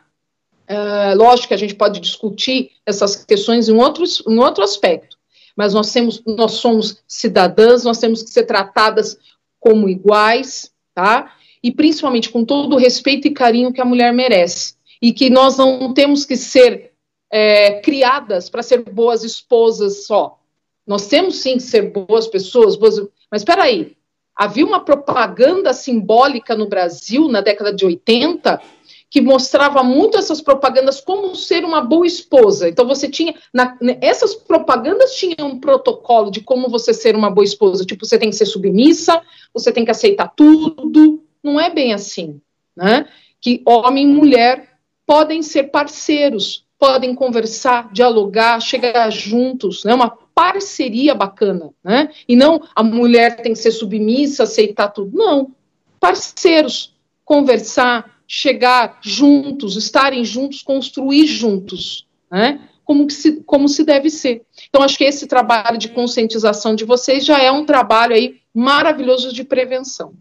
Uh, 0.70 1.16
lógico 1.16 1.48
que 1.48 1.54
a 1.54 1.58
gente 1.58 1.74
pode 1.74 1.98
discutir 1.98 2.72
essas 2.84 3.24
questões 3.24 3.68
em, 3.68 3.76
outros, 3.76 4.22
em 4.28 4.38
outro 4.38 4.62
aspecto, 4.62 5.16
mas 5.56 5.72
nós, 5.72 5.90
temos, 5.90 6.22
nós 6.26 6.52
somos 6.52 7.02
cidadãs, 7.08 7.84
nós 7.84 7.98
temos 7.98 8.22
que 8.22 8.30
ser 8.30 8.44
tratadas 8.44 9.18
como 9.58 9.88
iguais, 9.88 10.70
tá? 10.94 11.34
E 11.62 11.72
principalmente 11.72 12.28
com 12.28 12.44
todo 12.44 12.74
o 12.74 12.78
respeito 12.78 13.26
e 13.26 13.32
carinho 13.32 13.72
que 13.72 13.80
a 13.80 13.84
mulher 13.84 14.12
merece. 14.12 14.74
E 15.00 15.12
que 15.12 15.30
nós 15.30 15.56
não 15.56 15.94
temos 15.94 16.24
que 16.24 16.36
ser 16.36 16.92
é, 17.30 17.80
criadas 17.80 18.50
para 18.50 18.62
ser 18.62 18.82
boas 18.90 19.24
esposas 19.24 20.06
só. 20.06 20.38
Nós 20.86 21.08
temos 21.08 21.36
sim 21.36 21.54
que 21.54 21.62
ser 21.62 21.92
boas 21.92 22.26
pessoas, 22.26 22.76
boas, 22.76 23.00
mas 23.30 23.40
espera 23.40 23.64
aí, 23.64 23.96
Havia 24.38 24.64
uma 24.64 24.84
propaganda 24.84 25.74
simbólica 25.74 26.54
no 26.54 26.68
Brasil 26.68 27.26
na 27.26 27.40
década 27.40 27.72
de 27.72 27.84
80 27.84 28.62
que 29.10 29.20
mostrava 29.20 29.82
muito 29.82 30.18
essas 30.18 30.40
propagandas 30.40 31.00
como 31.00 31.34
ser 31.34 31.64
uma 31.64 31.80
boa 31.80 32.06
esposa. 32.06 32.68
Então 32.68 32.86
você 32.86 33.08
tinha 33.08 33.34
na, 33.52 33.76
essas 34.00 34.34
propagandas 34.34 35.14
tinham 35.14 35.48
um 35.48 35.58
protocolo 35.58 36.30
de 36.30 36.40
como 36.42 36.68
você 36.68 36.92
ser 36.92 37.16
uma 37.16 37.30
boa 37.30 37.44
esposa. 37.44 37.84
Tipo, 37.84 38.04
você 38.04 38.18
tem 38.18 38.30
que 38.30 38.36
ser 38.36 38.46
submissa, 38.46 39.20
você 39.52 39.72
tem 39.72 39.84
que 39.84 39.90
aceitar 39.90 40.32
tudo. 40.36 41.22
Não 41.42 41.58
é 41.58 41.70
bem 41.70 41.94
assim, 41.94 42.40
né? 42.76 43.06
Que 43.40 43.62
homem 43.64 44.04
e 44.04 44.12
mulher 44.12 44.68
podem 45.06 45.42
ser 45.42 45.64
parceiros, 45.64 46.66
podem 46.78 47.14
conversar, 47.14 47.90
dialogar, 47.92 48.60
chegar 48.60 49.10
juntos, 49.10 49.84
né? 49.84 49.94
Uma 49.94 50.10
parceria 50.34 51.14
bacana, 51.14 51.70
né? 51.82 52.10
E 52.28 52.36
não 52.36 52.62
a 52.74 52.82
mulher 52.82 53.40
tem 53.40 53.54
que 53.54 53.58
ser 53.58 53.70
submissa, 53.70 54.42
aceitar 54.42 54.88
tudo. 54.88 55.16
Não. 55.16 55.52
Parceiros, 55.98 56.94
conversar, 57.24 58.17
chegar 58.28 58.98
juntos, 59.00 59.74
estarem 59.74 60.22
juntos, 60.22 60.60
construir 60.60 61.26
juntos, 61.26 62.06
né? 62.30 62.60
Como, 62.84 63.10
se, 63.10 63.42
como 63.44 63.68
se 63.68 63.84
deve 63.84 64.10
ser. 64.10 64.42
Então, 64.68 64.82
acho 64.82 64.96
que 64.98 65.04
esse 65.04 65.26
trabalho 65.26 65.78
de 65.78 65.88
conscientização 65.88 66.74
de 66.74 66.84
vocês 66.84 67.24
já 67.24 67.42
é 67.42 67.50
um 67.50 67.64
trabalho 67.64 68.14
aí 68.14 68.36
maravilhoso 68.54 69.32
de 69.32 69.44
prevenção. 69.44 70.12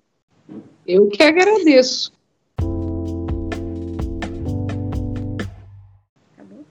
Eu 0.86 1.08
que 1.10 1.22
agradeço. 1.22 2.14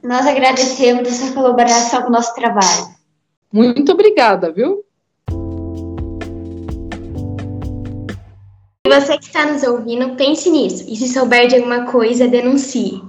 Nós 0.03 0.27
agradecemos 0.27 1.09
essa 1.09 1.35
colaboração 1.35 2.03
com 2.03 2.09
o 2.09 2.13
nosso 2.13 2.35
trabalho. 2.35 2.95
Muito 3.53 3.93
obrigada, 3.93 4.53
viu? 4.53 4.86
Você 8.89 9.19
que 9.19 9.27
está 9.27 9.47
nos 9.47 9.63
ouvindo, 9.63 10.17
pense 10.17 10.51
nisso. 10.51 10.85
E 10.89 10.97
se 10.97 11.09
souber 11.09 11.49
de 11.49 11.57
alguma 11.57 11.85
coisa, 11.85 12.29
denuncie. 12.29 13.03